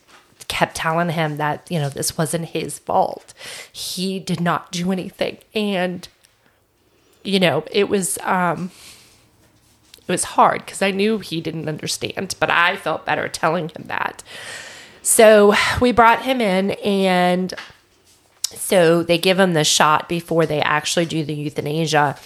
kept 0.49 0.77
telling 0.77 1.11
him 1.11 1.37
that, 1.37 1.67
you 1.71 1.79
know, 1.79 1.89
this 1.89 2.17
wasn't 2.17 2.47
his 2.47 2.79
fault. 2.79 3.35
He 3.73 4.19
did 4.19 4.41
not 4.41 4.73
do 4.73 4.93
anything. 4.93 5.39
And, 5.55 6.09
you 7.25 7.41
know, 7.41 7.65
it 7.71 7.89
was, 7.89 8.19
um, 8.23 8.71
It 10.09 10.13
was 10.13 10.25
hard 10.39 10.65
because 10.65 10.83
I 10.83 10.93
knew 10.93 11.19
he 11.19 11.41
didn't 11.41 11.69
understand, 11.69 12.37
but 12.39 12.49
I 12.49 12.77
felt 12.77 13.05
better 13.05 13.29
telling 13.29 13.71
him 13.71 13.87
that. 13.89 14.23
So 15.03 15.55
we 15.81 15.91
brought 15.91 16.23
him 16.23 16.41
in, 16.41 16.71
and 16.85 17.53
so 18.55 19.03
they 19.03 19.19
give 19.19 19.41
him 19.41 19.55
the 19.55 19.65
shot 19.65 20.09
before 20.09 20.47
they 20.47 20.61
actually 20.61 21.07
do 21.07 21.25
the 21.25 21.35
euthanasia 21.35 22.17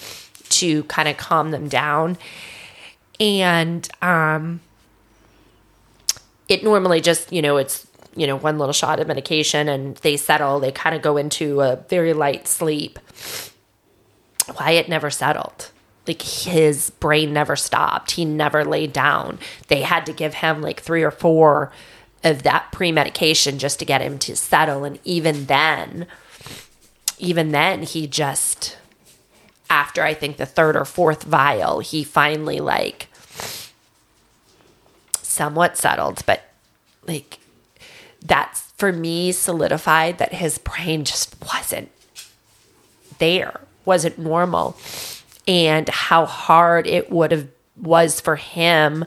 to 0.50 0.84
kind 0.84 1.08
of 1.08 1.16
calm 1.16 1.52
them 1.52 1.68
down. 1.68 2.18
And 3.18 3.88
um, 4.02 4.60
it 6.48 6.62
normally 6.62 7.00
just, 7.00 7.32
you 7.32 7.40
know, 7.40 7.56
it's, 7.56 7.86
you 8.16 8.26
know, 8.26 8.36
one 8.36 8.58
little 8.58 8.72
shot 8.72 9.00
of 9.00 9.08
medication 9.08 9.68
and 9.68 9.96
they 9.98 10.16
settle. 10.16 10.60
They 10.60 10.72
kind 10.72 10.94
of 10.96 11.02
go 11.02 11.16
into 11.16 11.60
a 11.60 11.76
very 11.88 12.12
light 12.12 12.48
sleep. 12.48 12.98
Wyatt 14.58 14.88
never 14.88 15.10
settled. 15.10 15.70
Like 16.06 16.22
his 16.22 16.90
brain 16.90 17.32
never 17.32 17.56
stopped. 17.56 18.12
He 18.12 18.24
never 18.24 18.64
laid 18.64 18.92
down. 18.92 19.38
They 19.68 19.82
had 19.82 20.06
to 20.06 20.12
give 20.12 20.34
him 20.34 20.60
like 20.60 20.80
three 20.80 21.02
or 21.02 21.10
four 21.10 21.72
of 22.24 22.42
that 22.42 22.72
pre 22.72 22.92
medication 22.92 23.58
just 23.58 23.78
to 23.78 23.84
get 23.84 24.00
him 24.00 24.18
to 24.20 24.36
settle. 24.36 24.84
And 24.84 24.98
even 25.04 25.46
then, 25.46 26.06
even 27.18 27.50
then, 27.50 27.82
he 27.82 28.06
just, 28.06 28.78
after 29.68 30.02
I 30.02 30.14
think 30.14 30.36
the 30.36 30.46
third 30.46 30.74
or 30.74 30.84
fourth 30.84 31.22
vial, 31.24 31.80
he 31.80 32.02
finally 32.02 32.60
like 32.60 33.08
somewhat 35.20 35.76
settled. 35.76 36.24
But 36.26 36.42
like, 37.06 37.38
that's 38.22 38.60
for 38.76 38.92
me 38.92 39.32
solidified 39.32 40.18
that 40.18 40.32
his 40.32 40.58
brain 40.58 41.04
just 41.04 41.34
wasn't 41.52 41.90
there, 43.18 43.60
wasn't 43.84 44.18
normal 44.18 44.76
and 45.46 45.88
how 45.88 46.26
hard 46.26 46.86
it 46.86 47.10
would 47.10 47.32
have 47.32 47.48
was 47.76 48.20
for 48.20 48.36
him 48.36 49.04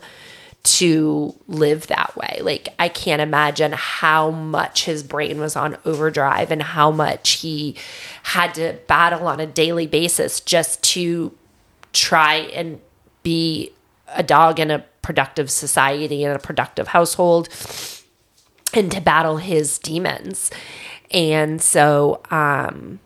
to 0.64 1.36
live 1.48 1.88
that 1.88 2.16
way. 2.16 2.40
Like 2.42 2.70
I 2.80 2.90
can't 2.90 3.22
imagine 3.22 3.74
how 3.74 4.32
much 4.32 4.86
his 4.86 5.04
brain 5.04 5.40
was 5.40 5.56
on 5.56 5.78
overdrive 5.86 6.52
and 6.52 6.62
how 6.62 6.90
much 6.90 7.32
he 7.32 7.76
had 8.24 8.54
to 8.56 8.78
battle 8.88 9.28
on 9.28 9.40
a 9.40 9.46
daily 9.46 9.88
basis 9.88 10.40
just 10.40 10.82
to 10.84 11.34
try 11.92 12.36
and 12.36 12.80
be 13.24 13.72
a 14.08 14.24
dog 14.24 14.60
in 14.60 14.72
a 14.72 14.80
productive 15.02 15.52
society 15.52 16.24
and 16.24 16.36
a 16.36 16.40
productive 16.40 16.90
household 16.90 17.50
and 18.74 18.92
to 18.92 19.02
battle 19.02 19.38
his 19.38 19.80
demons. 19.80 20.52
And 21.12 21.62
so 21.62 22.22
um 22.32 23.00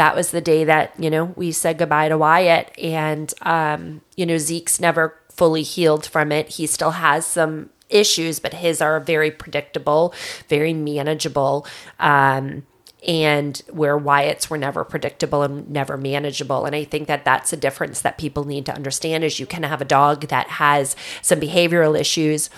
that 0.00 0.16
was 0.16 0.30
the 0.30 0.40
day 0.40 0.64
that 0.64 0.94
you 0.98 1.10
know 1.10 1.26
we 1.36 1.52
said 1.52 1.78
goodbye 1.78 2.08
to 2.08 2.16
Wyatt, 2.16 2.72
and 2.78 3.32
um, 3.42 4.00
you 4.16 4.24
know 4.24 4.38
Zeke's 4.38 4.80
never 4.80 5.18
fully 5.30 5.62
healed 5.62 6.06
from 6.06 6.32
it. 6.32 6.48
He 6.48 6.66
still 6.66 6.92
has 6.92 7.26
some 7.26 7.70
issues, 7.90 8.40
but 8.40 8.54
his 8.54 8.80
are 8.80 8.98
very 8.98 9.30
predictable, 9.30 10.14
very 10.48 10.72
manageable. 10.72 11.66
Um, 11.98 12.66
and 13.06 13.62
where 13.70 13.96
Wyatt's 13.96 14.50
were 14.50 14.58
never 14.58 14.84
predictable 14.84 15.42
and 15.42 15.70
never 15.70 15.96
manageable. 15.96 16.66
And 16.66 16.76
I 16.76 16.84
think 16.84 17.08
that 17.08 17.24
that's 17.24 17.50
a 17.50 17.56
difference 17.56 18.02
that 18.02 18.18
people 18.18 18.44
need 18.44 18.66
to 18.66 18.74
understand 18.74 19.24
is 19.24 19.40
you 19.40 19.46
can 19.46 19.62
have 19.62 19.80
a 19.80 19.86
dog 19.86 20.28
that 20.28 20.48
has 20.48 20.96
some 21.22 21.40
behavioral 21.40 21.98
issues 21.98 22.50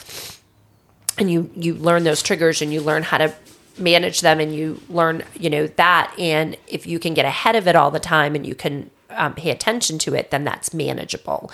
and 1.19 1.31
you 1.31 1.51
you 1.55 1.75
learn 1.75 2.05
those 2.05 2.23
triggers 2.23 2.63
and 2.63 2.73
you 2.73 2.81
learn 2.81 3.03
how 3.03 3.19
to 3.19 3.35
manage 3.79 4.21
them 4.21 4.41
and 4.41 4.55
you 4.55 4.81
learn 4.89 5.23
you 5.35 5.51
know 5.51 5.67
that. 5.67 6.15
And 6.19 6.57
if 6.67 6.87
you 6.87 6.99
can 6.99 7.15
get 7.15 7.25
ahead 7.25 7.57
of 7.57 7.67
it 7.67 7.77
all 7.77 7.91
the 7.91 8.01
time 8.01 8.35
and 8.35 8.47
you 8.47 8.55
can 8.55 8.91
um, 9.11 9.35
pay 9.35 9.51
attention 9.51 9.99
to 10.01 10.15
it 10.15 10.31
then 10.31 10.45
that's 10.45 10.73
manageable. 10.75 11.51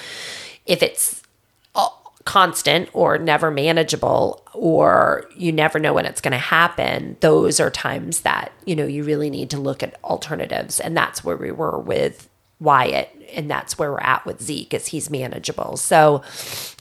If 0.67 0.83
it's 0.83 1.23
constant 2.29 2.91
or 2.93 3.17
never 3.17 3.51
manageable 3.51 4.43
or 4.53 5.25
you 5.35 5.51
never 5.51 5.79
know 5.79 5.95
when 5.95 6.05
it's 6.05 6.21
going 6.21 6.33
to 6.33 6.37
happen 6.37 7.17
those 7.21 7.59
are 7.59 7.71
times 7.71 8.21
that 8.21 8.53
you 8.67 8.77
know 8.77 8.85
you 8.85 9.03
really 9.03 9.31
need 9.31 9.49
to 9.49 9.59
look 9.59 9.83
at 9.83 9.97
alternatives. 10.05 10.79
And 10.79 10.95
that's 10.95 11.25
where 11.25 11.39
we 11.39 11.51
were 11.51 11.79
with 11.79 12.28
Wyatt, 12.61 13.15
and 13.35 13.51
that's 13.51 13.79
where 13.79 13.93
we're 13.93 14.01
at 14.01 14.27
with 14.27 14.43
Zeke, 14.43 14.75
is 14.75 14.89
he's 14.89 15.11
manageable. 15.11 15.77
So, 15.77 16.23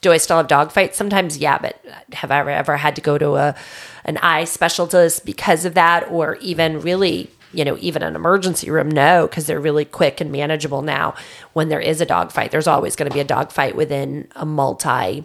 do 0.00 0.10
I 0.10 0.16
still 0.16 0.38
have 0.38 0.48
dog 0.48 0.72
fights 0.72 0.98
sometimes? 0.98 1.38
Yeah, 1.38 1.58
but 1.58 1.80
have 2.12 2.30
I 2.30 2.40
ever, 2.40 2.50
ever 2.50 2.76
had 2.76 2.96
to 2.96 3.02
go 3.02 3.16
to 3.18 3.36
a 3.36 3.54
an 4.04 4.16
eye 4.18 4.44
specialist 4.44 5.24
because 5.24 5.64
of 5.64 5.74
that, 5.74 6.10
or 6.10 6.36
even 6.36 6.80
really, 6.80 7.30
you 7.52 7.64
know, 7.64 7.76
even 7.78 8.02
an 8.02 8.16
emergency 8.16 8.70
room? 8.70 8.90
No, 8.90 9.28
because 9.28 9.46
they're 9.46 9.60
really 9.60 9.84
quick 9.84 10.20
and 10.20 10.32
manageable 10.32 10.82
now. 10.82 11.14
When 11.52 11.68
there 11.68 11.80
is 11.80 12.00
a 12.00 12.06
dog 12.06 12.32
fight, 12.32 12.50
there's 12.50 12.66
always 12.66 12.96
going 12.96 13.08
to 13.08 13.14
be 13.14 13.20
a 13.20 13.24
dog 13.24 13.52
fight 13.52 13.76
within 13.76 14.28
a 14.34 14.44
multi 14.44 15.24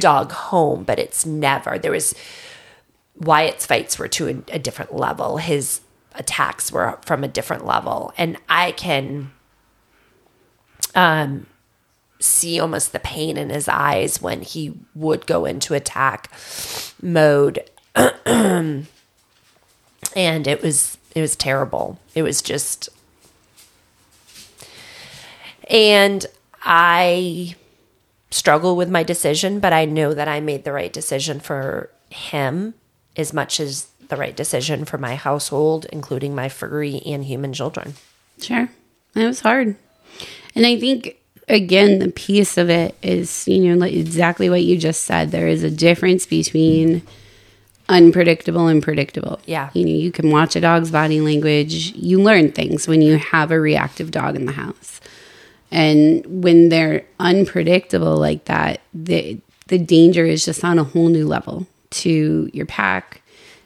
dog 0.00 0.32
home, 0.32 0.84
but 0.84 0.98
it's 0.98 1.24
never 1.24 1.78
there 1.78 1.92
was. 1.92 2.14
Wyatt's 3.16 3.64
fights 3.64 3.96
were 3.96 4.08
to 4.08 4.28
a, 4.28 4.56
a 4.56 4.58
different 4.58 4.92
level. 4.92 5.36
His 5.36 5.82
attacks 6.16 6.72
were 6.72 6.98
from 7.06 7.22
a 7.22 7.28
different 7.28 7.64
level, 7.64 8.12
and 8.18 8.36
I 8.48 8.72
can 8.72 9.30
um, 10.94 11.46
see 12.20 12.58
almost 12.58 12.92
the 12.92 13.00
pain 13.00 13.36
in 13.36 13.50
his 13.50 13.68
eyes 13.68 14.20
when 14.20 14.42
he 14.42 14.74
would 14.94 15.26
go 15.26 15.44
into 15.44 15.74
attack 15.74 16.30
mode. 17.02 17.68
and 17.94 18.86
it 20.16 20.62
was 20.62 20.98
it 21.14 21.20
was 21.20 21.36
terrible. 21.36 21.98
It 22.14 22.22
was 22.22 22.42
just 22.42 22.88
and 25.70 26.26
I 26.62 27.56
struggle 28.30 28.76
with 28.76 28.90
my 28.90 29.02
decision, 29.02 29.60
but 29.60 29.72
I 29.72 29.84
know 29.84 30.12
that 30.12 30.28
I 30.28 30.40
made 30.40 30.64
the 30.64 30.72
right 30.72 30.92
decision 30.92 31.40
for 31.40 31.90
him 32.10 32.74
as 33.16 33.32
much 33.32 33.60
as 33.60 33.86
the 34.08 34.16
right 34.16 34.36
decision 34.36 34.84
for 34.84 34.98
my 34.98 35.14
household, 35.14 35.86
including 35.92 36.34
my 36.34 36.48
furry 36.48 37.00
and 37.06 37.24
human 37.24 37.52
children. 37.52 37.94
Sure. 38.40 38.68
It 39.14 39.24
was 39.24 39.40
hard. 39.40 39.76
And 40.54 40.66
I 40.66 40.78
think 40.78 41.16
again 41.48 41.98
the 41.98 42.10
piece 42.10 42.56
of 42.56 42.70
it 42.70 42.96
is 43.02 43.46
you 43.46 43.58
know 43.60 43.74
like 43.74 43.92
exactly 43.92 44.48
what 44.48 44.62
you 44.62 44.78
just 44.78 45.02
said. 45.04 45.30
There 45.30 45.48
is 45.48 45.62
a 45.62 45.70
difference 45.70 46.26
between 46.26 47.02
unpredictable 47.88 48.66
and 48.66 48.82
predictable. 48.82 49.40
Yeah. 49.46 49.70
You 49.74 49.84
know 49.84 49.92
you 49.92 50.12
can 50.12 50.30
watch 50.30 50.56
a 50.56 50.60
dog's 50.60 50.90
body 50.90 51.20
language. 51.20 51.92
You 51.94 52.22
learn 52.22 52.52
things 52.52 52.88
when 52.88 53.02
you 53.02 53.18
have 53.18 53.50
a 53.50 53.60
reactive 53.60 54.10
dog 54.10 54.36
in 54.36 54.46
the 54.46 54.52
house. 54.52 55.00
And 55.70 56.42
when 56.42 56.68
they're 56.68 57.04
unpredictable 57.18 58.16
like 58.16 58.44
that 58.44 58.80
the 58.92 59.38
the 59.66 59.78
danger 59.78 60.24
is 60.24 60.44
just 60.44 60.64
on 60.64 60.78
a 60.78 60.84
whole 60.84 61.08
new 61.08 61.26
level 61.26 61.66
to 61.90 62.50
your 62.52 62.66
pack 62.66 63.22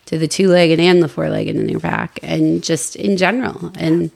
to 0.09 0.18
the 0.18 0.27
two-legged 0.27 0.81
and 0.81 1.03
the 1.03 1.09
four-legged 1.09 1.55
in 1.55 1.68
your 1.68 1.81
pack 1.81 2.18
and 2.23 2.64
just 2.64 2.97
in 2.97 3.18
general 3.18 3.71
and 3.77 4.11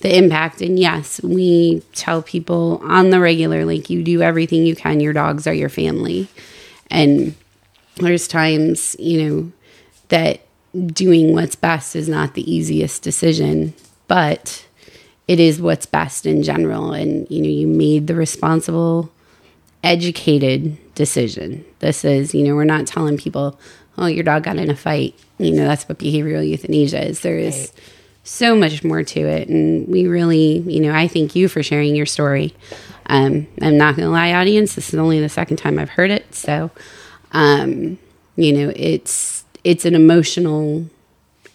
the 0.00 0.16
impact. 0.16 0.60
And 0.60 0.76
yes, 0.76 1.22
we 1.22 1.84
tell 1.94 2.20
people 2.20 2.80
on 2.82 3.10
the 3.10 3.20
regular, 3.20 3.64
like 3.64 3.88
you 3.88 4.02
do 4.02 4.22
everything 4.22 4.66
you 4.66 4.74
can. 4.74 4.98
Your 4.98 5.12
dogs 5.12 5.46
are 5.46 5.54
your 5.54 5.68
family. 5.68 6.26
And 6.90 7.36
there's 7.94 8.26
times, 8.26 8.96
you 8.98 9.22
know, 9.22 9.52
that 10.08 10.40
doing 10.88 11.32
what's 11.32 11.54
best 11.54 11.94
is 11.94 12.08
not 12.08 12.34
the 12.34 12.52
easiest 12.52 13.02
decision, 13.02 13.72
but 14.08 14.66
it 15.28 15.38
is 15.38 15.60
what's 15.60 15.86
best 15.86 16.26
in 16.26 16.42
general. 16.42 16.92
And, 16.92 17.30
you 17.30 17.40
know, 17.40 17.48
you 17.48 17.68
made 17.68 18.08
the 18.08 18.16
responsible, 18.16 19.12
educated 19.84 20.76
decision. 20.96 21.64
This 21.78 22.04
is, 22.04 22.34
you 22.34 22.42
know, 22.42 22.56
we're 22.56 22.64
not 22.64 22.88
telling 22.88 23.16
people, 23.16 23.60
oh, 23.98 24.06
your 24.06 24.24
dog 24.24 24.44
got 24.44 24.56
in 24.56 24.70
a 24.70 24.76
fight. 24.76 25.14
You 25.38 25.52
know, 25.52 25.66
that's 25.66 25.88
what 25.88 25.98
behavioral 25.98 26.48
euthanasia 26.48 27.06
is. 27.06 27.20
There 27.20 27.38
is. 27.38 27.72
Right 27.74 27.92
so 28.26 28.56
much 28.56 28.82
more 28.82 29.04
to 29.04 29.20
it. 29.20 29.48
And 29.48 29.86
we 29.86 30.08
really, 30.08 30.58
you 30.58 30.80
know, 30.80 30.92
I 30.92 31.06
thank 31.06 31.36
you 31.36 31.48
for 31.48 31.62
sharing 31.62 31.94
your 31.94 32.06
story. 32.06 32.54
Um, 33.06 33.46
I'm 33.62 33.78
not 33.78 33.94
going 33.94 34.06
to 34.06 34.10
lie, 34.10 34.32
audience, 34.32 34.74
this 34.74 34.92
is 34.92 34.98
only 34.98 35.20
the 35.20 35.28
second 35.28 35.58
time 35.58 35.78
I've 35.78 35.90
heard 35.90 36.10
it. 36.10 36.34
So, 36.34 36.72
um, 37.30 37.98
you 38.34 38.52
know, 38.52 38.72
it's, 38.74 39.44
it's 39.62 39.84
an 39.84 39.94
emotional, 39.94 40.86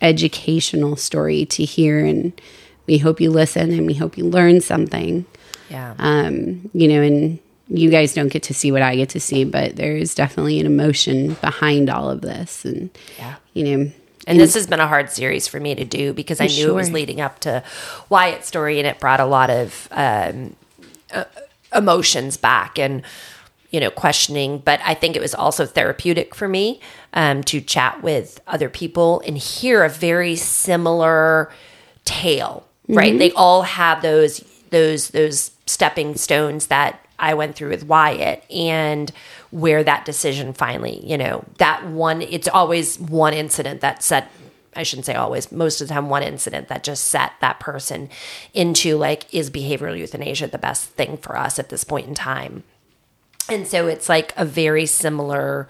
educational 0.01 0.95
story 0.95 1.45
to 1.47 1.65
hear. 1.65 2.05
And 2.05 2.39
we 2.87 2.99
hope 2.99 3.19
you 3.19 3.31
listen 3.31 3.71
and 3.71 3.85
we 3.85 3.93
hope 3.93 4.17
you 4.17 4.25
learn 4.25 4.61
something. 4.61 5.25
Yeah. 5.69 5.93
Um, 5.99 6.69
you 6.73 6.87
know, 6.87 7.01
and 7.01 7.39
you 7.73 7.89
guys 7.89 8.13
don't 8.13 8.27
get 8.27 8.43
to 8.43 8.53
see 8.53 8.71
what 8.71 8.81
I 8.81 8.95
get 8.97 9.09
to 9.09 9.19
see, 9.19 9.45
but 9.45 9.77
there 9.77 9.95
is 9.95 10.13
definitely 10.13 10.59
an 10.59 10.65
emotion 10.65 11.35
behind 11.35 11.89
all 11.89 12.09
of 12.09 12.21
this. 12.21 12.65
And, 12.65 12.89
yeah. 13.17 13.35
you 13.53 13.63
know, 13.63 13.91
and 14.27 14.39
this 14.39 14.53
has 14.55 14.67
been 14.67 14.81
a 14.81 14.87
hard 14.87 15.09
series 15.09 15.47
for 15.47 15.59
me 15.59 15.73
to 15.75 15.85
do 15.85 16.13
because 16.13 16.41
I 16.41 16.47
knew 16.47 16.63
sure. 16.63 16.69
it 16.69 16.73
was 16.73 16.91
leading 16.91 17.21
up 17.21 17.39
to 17.39 17.63
Wyatt's 18.09 18.47
story 18.47 18.77
and 18.77 18.87
it 18.87 18.99
brought 18.99 19.21
a 19.21 19.25
lot 19.25 19.49
of 19.49 19.87
um, 19.91 20.55
uh, 21.13 21.23
emotions 21.73 22.35
back 22.35 22.77
and, 22.77 23.03
you 23.71 23.79
know, 23.79 23.89
questioning. 23.89 24.59
But 24.59 24.81
I 24.83 24.93
think 24.93 25.15
it 25.15 25.21
was 25.21 25.33
also 25.33 25.65
therapeutic 25.65 26.35
for 26.35 26.49
me 26.49 26.81
um, 27.13 27.41
to 27.45 27.61
chat 27.61 28.03
with 28.03 28.41
other 28.47 28.69
people 28.69 29.21
and 29.25 29.37
hear 29.37 29.83
a 29.83 29.89
very 29.89 30.35
similar 30.35 31.51
tale, 32.03 32.67
right? 32.89 33.11
Mm-hmm. 33.11 33.19
They 33.19 33.31
all 33.31 33.61
have 33.63 34.01
those, 34.01 34.39
those, 34.71 35.07
those 35.09 35.51
stepping 35.65 36.15
stones 36.15 36.67
that 36.67 37.00
I 37.21 37.35
went 37.35 37.55
through 37.55 37.69
with 37.69 37.85
Wyatt 37.85 38.43
and 38.51 39.11
where 39.51 39.83
that 39.83 40.03
decision 40.05 40.53
finally, 40.53 40.99
you 41.05 41.17
know, 41.17 41.45
that 41.59 41.87
one, 41.87 42.21
it's 42.21 42.47
always 42.47 42.99
one 42.99 43.33
incident 43.33 43.81
that 43.81 44.03
set, 44.03 44.29
I 44.75 44.83
shouldn't 44.83 45.05
say 45.05 45.13
always, 45.13 45.51
most 45.51 45.79
of 45.79 45.87
the 45.87 45.93
time, 45.93 46.09
one 46.09 46.23
incident 46.23 46.67
that 46.69 46.83
just 46.83 47.05
set 47.05 47.33
that 47.41 47.59
person 47.59 48.09
into 48.53 48.97
like, 48.97 49.33
is 49.33 49.49
behavioral 49.49 49.97
euthanasia 49.97 50.47
the 50.47 50.57
best 50.57 50.89
thing 50.89 51.17
for 51.17 51.37
us 51.37 51.59
at 51.59 51.69
this 51.69 51.83
point 51.83 52.07
in 52.07 52.15
time? 52.15 52.63
And 53.47 53.67
so 53.67 53.87
it's 53.87 54.09
like 54.09 54.33
a 54.35 54.45
very 54.45 54.85
similar 54.85 55.67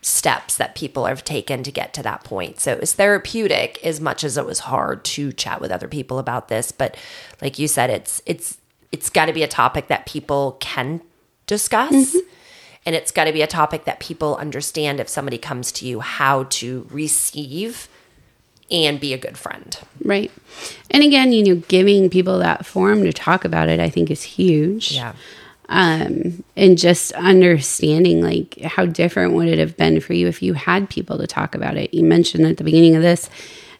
steps 0.00 0.56
that 0.56 0.76
people 0.76 1.06
have 1.06 1.24
taken 1.24 1.62
to 1.64 1.72
get 1.72 1.92
to 1.92 2.02
that 2.02 2.22
point. 2.22 2.60
So 2.60 2.72
it 2.72 2.80
was 2.80 2.94
therapeutic 2.94 3.84
as 3.84 4.00
much 4.00 4.22
as 4.22 4.36
it 4.36 4.46
was 4.46 4.60
hard 4.60 5.04
to 5.04 5.32
chat 5.32 5.60
with 5.60 5.72
other 5.72 5.88
people 5.88 6.18
about 6.18 6.48
this. 6.48 6.70
But 6.70 6.96
like 7.42 7.58
you 7.58 7.66
said, 7.66 7.90
it's 7.90 8.22
it's 8.24 8.58
it's 8.92 9.10
got 9.10 9.26
to 9.26 9.32
be 9.32 9.42
a 9.42 9.48
topic 9.48 9.88
that 9.88 10.06
people 10.06 10.56
can 10.60 11.00
discuss. 11.46 11.92
Mm-hmm. 11.92 12.18
And 12.84 12.94
it's 12.94 13.10
got 13.10 13.24
to 13.24 13.32
be 13.32 13.42
a 13.42 13.48
topic 13.48 13.84
that 13.84 13.98
people 13.98 14.36
understand 14.36 15.00
if 15.00 15.08
somebody 15.08 15.38
comes 15.38 15.72
to 15.72 15.86
you 15.86 15.98
how 16.00 16.44
to 16.44 16.86
receive 16.90 17.88
and 18.70 19.00
be 19.00 19.12
a 19.12 19.18
good 19.18 19.36
friend. 19.36 19.76
Right. 20.04 20.30
And 20.92 21.02
again, 21.02 21.32
you 21.32 21.42
know, 21.42 21.62
giving 21.66 22.08
people 22.10 22.38
that 22.38 22.64
forum 22.64 23.02
to 23.02 23.12
talk 23.12 23.44
about 23.44 23.68
it, 23.68 23.80
I 23.80 23.90
think 23.90 24.10
is 24.10 24.22
huge. 24.22 24.92
Yeah 24.92 25.14
um, 25.68 26.44
and 26.56 26.78
just 26.78 27.12
understanding 27.12 28.22
like 28.22 28.60
how 28.62 28.86
different 28.86 29.34
would 29.34 29.48
it 29.48 29.58
have 29.58 29.76
been 29.76 30.00
for 30.00 30.12
you 30.12 30.28
if 30.28 30.42
you 30.42 30.54
had 30.54 30.88
people 30.88 31.18
to 31.18 31.26
talk 31.26 31.54
about 31.54 31.76
it. 31.76 31.92
You 31.92 32.04
mentioned 32.04 32.46
at 32.46 32.56
the 32.56 32.64
beginning 32.64 32.94
of 32.94 33.02
this, 33.02 33.28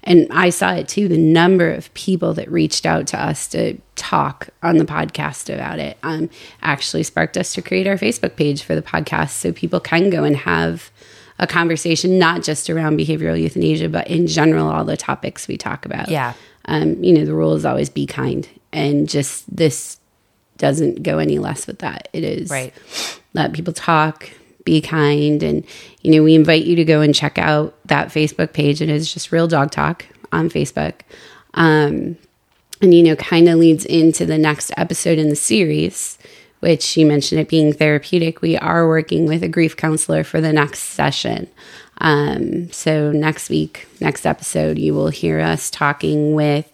and 0.03 0.27
I 0.31 0.51
saw 0.51 0.73
it 0.73 0.89
too. 0.89 1.09
The 1.09 1.19
number 1.19 1.71
of 1.71 1.93
people 1.95 2.35
that 2.35 2.51
reached 2.51 2.87
out 2.87 3.07
to 3.09 3.23
us 3.23 3.47
to 3.49 3.79
talk 3.97 4.49
on 4.63 4.77
the 4.77 4.85
podcast 4.85 5.53
about 5.53 5.79
it 5.79 5.99
um, 6.03 6.31
actually 6.63 7.03
sparked 7.03 7.37
us 7.37 7.55
to 7.55 7.63
create 7.63 7.87
our 7.87 7.97
Facebook 7.97 8.37
page 8.37 8.63
for 8.63 8.75
the 8.75 8.83
podcast, 8.83 9.31
so 9.31 9.53
people 9.53 9.81
can 9.81 10.11
go 10.11 10.23
and 10.25 10.37
have 10.37 10.91
a 11.39 11.47
conversation 11.47 12.19
not 12.19 12.43
just 12.43 12.71
around 12.71 12.99
behavioral 12.99 13.41
euthanasia, 13.41 13.89
but 13.89 14.07
in 14.09 14.27
general, 14.27 14.69
all 14.69 14.85
the 14.85 14.97
topics 14.97 15.49
we 15.49 15.57
talk 15.57 15.85
about. 15.85 16.09
Yeah. 16.09 16.33
Um, 16.67 17.03
you 17.03 17.13
know, 17.13 17.25
the 17.25 17.35
rule 17.35 17.55
is 17.55 17.65
always 17.65 17.91
be 17.91 18.07
kind, 18.07 18.49
and 18.73 19.09
just 19.09 19.45
this 19.55 19.99
doesn't 20.59 21.03
go 21.03 21.19
any 21.19 21.39
less 21.39 21.67
with 21.67 21.81
that. 21.81 22.09
It 22.13 22.25
is 22.25 22.51
right. 22.51 22.75
Let 23.35 23.53
people 23.53 23.73
talk, 23.73 24.31
be 24.65 24.81
kind, 24.81 25.43
and 25.43 25.65
you 26.03 26.11
know 26.13 26.23
we 26.23 26.35
invite 26.35 26.65
you 26.65 26.77
to 26.77 26.85
go 26.85 27.01
and 27.01 27.15
check 27.15 27.39
out 27.39 27.75
that 27.87 28.09
Facebook 28.09 28.53
page. 28.53 28.81
It 28.81 28.89
is 28.89 29.13
just 29.13 29.31
Real 29.31 29.47
Dog 29.47 29.71
Talk 29.71 30.07
on 30.33 30.49
Facebook, 30.51 30.95
um, 31.55 32.17
and 32.81 32.95
you 32.95 33.03
know 33.03 33.17
kind 33.17 33.49
of 33.49 33.59
leads 33.59 33.85
into 33.85 34.27
the 34.27 34.39
next 34.39 34.73
episode 34.77 35.19
in 35.19 35.29
the 35.29 35.37
series, 35.37 36.19
which 36.61 36.97
you 36.97 37.07
mentioned 37.07 37.41
it 37.41 37.49
being 37.49 37.73
therapeutic. 37.73 38.41
We 38.41 38.57
are 38.57 38.87
working 38.87 39.27
with 39.27 39.43
a 39.43 39.49
grief 39.49 39.77
counselor 39.77 40.25
for 40.25 40.41
the 40.41 40.53
next 40.53 40.81
session. 40.81 41.49
Um, 41.99 42.71
so 42.73 43.11
next 43.13 43.49
week, 43.49 43.87
next 44.01 44.27
episode, 44.27 44.79
you 44.79 44.95
will 44.95 45.09
hear 45.09 45.41
us 45.41 45.71
talking 45.71 46.35
with 46.35 46.71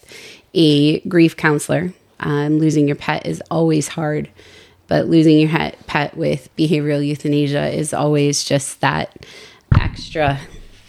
a 0.54 1.00
grief 1.00 1.36
counselor 1.36 1.92
um, 2.22 2.58
losing 2.58 2.86
your 2.86 2.96
pet 2.96 3.26
is 3.26 3.42
always 3.50 3.88
hard, 3.88 4.28
but 4.86 5.06
losing 5.06 5.38
your 5.38 5.72
pet 5.86 6.16
with 6.16 6.48
behavioral 6.56 7.04
euthanasia 7.04 7.68
is 7.68 7.92
always 7.92 8.44
just 8.44 8.80
that 8.80 9.26
extra 9.78 10.38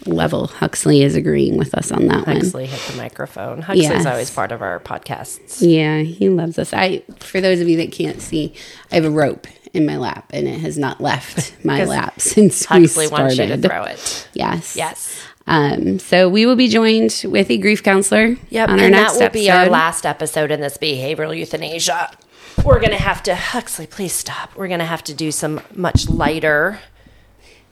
level. 0.06 0.46
Huxley 0.48 1.02
is 1.02 1.14
agreeing 1.14 1.56
with 1.56 1.74
us 1.74 1.90
on 1.92 2.06
that 2.06 2.24
Huxley 2.26 2.32
one. 2.32 2.40
Huxley 2.42 2.66
hit 2.66 2.80
the 2.92 2.96
microphone. 2.96 3.62
Huxley's 3.62 3.88
yes. 3.88 4.06
always 4.06 4.30
part 4.30 4.52
of 4.52 4.62
our 4.62 4.80
podcasts. 4.80 5.58
Yeah, 5.60 6.00
he 6.00 6.28
loves 6.28 6.58
us. 6.58 6.72
I 6.72 7.02
for 7.18 7.40
those 7.40 7.60
of 7.60 7.68
you 7.68 7.76
that 7.78 7.92
can't 7.92 8.20
see, 8.20 8.54
I 8.90 8.96
have 8.96 9.04
a 9.04 9.10
rope 9.10 9.46
in 9.72 9.86
my 9.86 9.96
lap 9.96 10.30
and 10.32 10.46
it 10.46 10.60
has 10.60 10.78
not 10.78 11.00
left 11.00 11.54
my 11.64 11.84
lap 11.84 12.20
since 12.20 12.64
Huxley 12.64 13.04
we 13.04 13.06
started. 13.08 13.10
wants 13.10 13.38
you 13.38 13.46
to 13.48 13.56
throw 13.58 13.84
it. 13.84 14.28
Yes. 14.32 14.76
Yes. 14.76 15.20
Um, 15.46 15.98
so 15.98 16.28
we 16.28 16.46
will 16.46 16.56
be 16.56 16.68
joined 16.68 17.22
with 17.26 17.50
a 17.50 17.58
grief 17.58 17.82
counselor. 17.82 18.36
Yep, 18.48 18.68
on 18.68 18.78
our 18.78 18.86
and 18.86 18.92
next 18.92 19.12
that 19.12 19.18
will 19.18 19.22
episode. 19.24 19.42
be 19.44 19.50
our 19.50 19.68
last 19.68 20.06
episode 20.06 20.50
in 20.50 20.60
this 20.60 20.78
behavioral 20.78 21.36
euthanasia. 21.36 22.16
We're 22.64 22.80
gonna 22.80 22.96
have 22.96 23.22
to 23.24 23.34
Huxley, 23.34 23.86
please 23.86 24.12
stop. 24.12 24.54
We're 24.56 24.68
gonna 24.68 24.86
have 24.86 25.04
to 25.04 25.14
do 25.14 25.30
some 25.32 25.60
much 25.74 26.08
lighter 26.08 26.78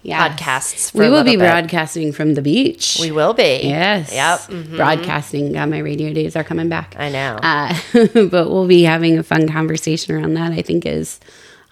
yes. 0.02 0.40
podcasts. 0.40 0.94
we 0.94 1.08
will 1.08 1.24
be 1.24 1.36
bit. 1.36 1.40
broadcasting 1.40 2.12
from 2.12 2.34
the 2.34 2.42
beach. 2.42 2.98
We 3.00 3.10
will 3.10 3.34
be. 3.34 3.60
Yes. 3.62 4.12
Yep. 4.12 4.40
Mm-hmm. 4.40 4.76
Broadcasting. 4.76 5.52
God, 5.52 5.70
my 5.70 5.78
radio 5.78 6.12
days 6.12 6.36
are 6.36 6.44
coming 6.44 6.68
back. 6.68 6.94
I 6.98 7.08
know. 7.08 7.38
Uh, 7.42 7.74
but 8.14 8.50
we'll 8.50 8.68
be 8.68 8.82
having 8.82 9.18
a 9.18 9.22
fun 9.22 9.48
conversation 9.48 10.14
around 10.14 10.34
that. 10.34 10.52
I 10.52 10.62
think 10.62 10.86
is 10.86 11.20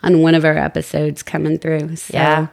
on 0.02 0.22
one 0.22 0.34
of 0.34 0.44
our 0.44 0.56
episodes 0.56 1.22
coming 1.22 1.58
through. 1.58 1.96
So. 1.96 2.14
Yeah. 2.14 2.46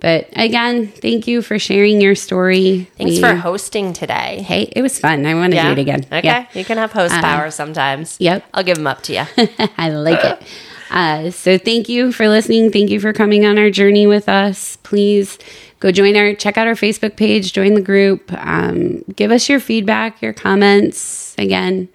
But 0.00 0.28
again, 0.34 0.86
thank 0.86 1.26
you 1.26 1.42
for 1.42 1.58
sharing 1.58 2.00
your 2.00 2.14
story. 2.14 2.88
Thanks 2.96 3.14
we, 3.14 3.20
for 3.20 3.34
hosting 3.34 3.92
today. 3.92 4.42
Hey, 4.42 4.62
it 4.62 4.80
was 4.80 4.98
fun. 4.98 5.26
I 5.26 5.34
want 5.34 5.52
to 5.52 5.56
yeah? 5.56 5.66
do 5.66 5.72
it 5.72 5.78
again. 5.78 6.04
Okay. 6.04 6.20
Yeah. 6.22 6.46
You 6.54 6.64
can 6.64 6.78
have 6.78 6.92
host 6.92 7.14
uh, 7.14 7.20
power 7.20 7.50
sometimes. 7.50 8.16
Yep. 8.20 8.44
I'll 8.54 8.62
give 8.62 8.76
them 8.76 8.86
up 8.86 9.02
to 9.04 9.12
you. 9.12 9.24
I 9.76 9.90
like 9.90 10.24
it. 10.24 10.42
Uh, 10.90 11.30
so 11.30 11.58
thank 11.58 11.88
you 11.88 12.12
for 12.12 12.28
listening. 12.28 12.70
Thank 12.70 12.90
you 12.90 13.00
for 13.00 13.12
coming 13.12 13.44
on 13.44 13.58
our 13.58 13.70
journey 13.70 14.06
with 14.06 14.28
us. 14.28 14.76
Please 14.82 15.38
go 15.80 15.92
join 15.92 16.16
our, 16.16 16.34
check 16.34 16.56
out 16.56 16.66
our 16.66 16.74
Facebook 16.74 17.16
page, 17.16 17.52
join 17.52 17.74
the 17.74 17.80
group. 17.80 18.32
Um, 18.32 19.04
give 19.14 19.30
us 19.30 19.48
your 19.48 19.60
feedback, 19.60 20.22
your 20.22 20.32
comments. 20.32 21.34
Again, 21.38 21.88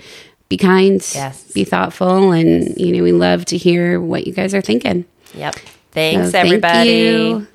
be 0.49 0.57
kind. 0.57 1.05
Yes. 1.13 1.51
Be 1.51 1.63
thoughtful. 1.63 2.31
And, 2.31 2.75
you 2.77 2.95
know, 2.95 3.03
we 3.03 3.11
love 3.11 3.45
to 3.45 3.57
hear 3.57 3.99
what 3.99 4.27
you 4.27 4.33
guys 4.33 4.53
are 4.53 4.61
thinking. 4.61 5.05
Yep. 5.33 5.55
Thanks, 5.91 6.31
so, 6.31 6.39
everybody. 6.39 7.47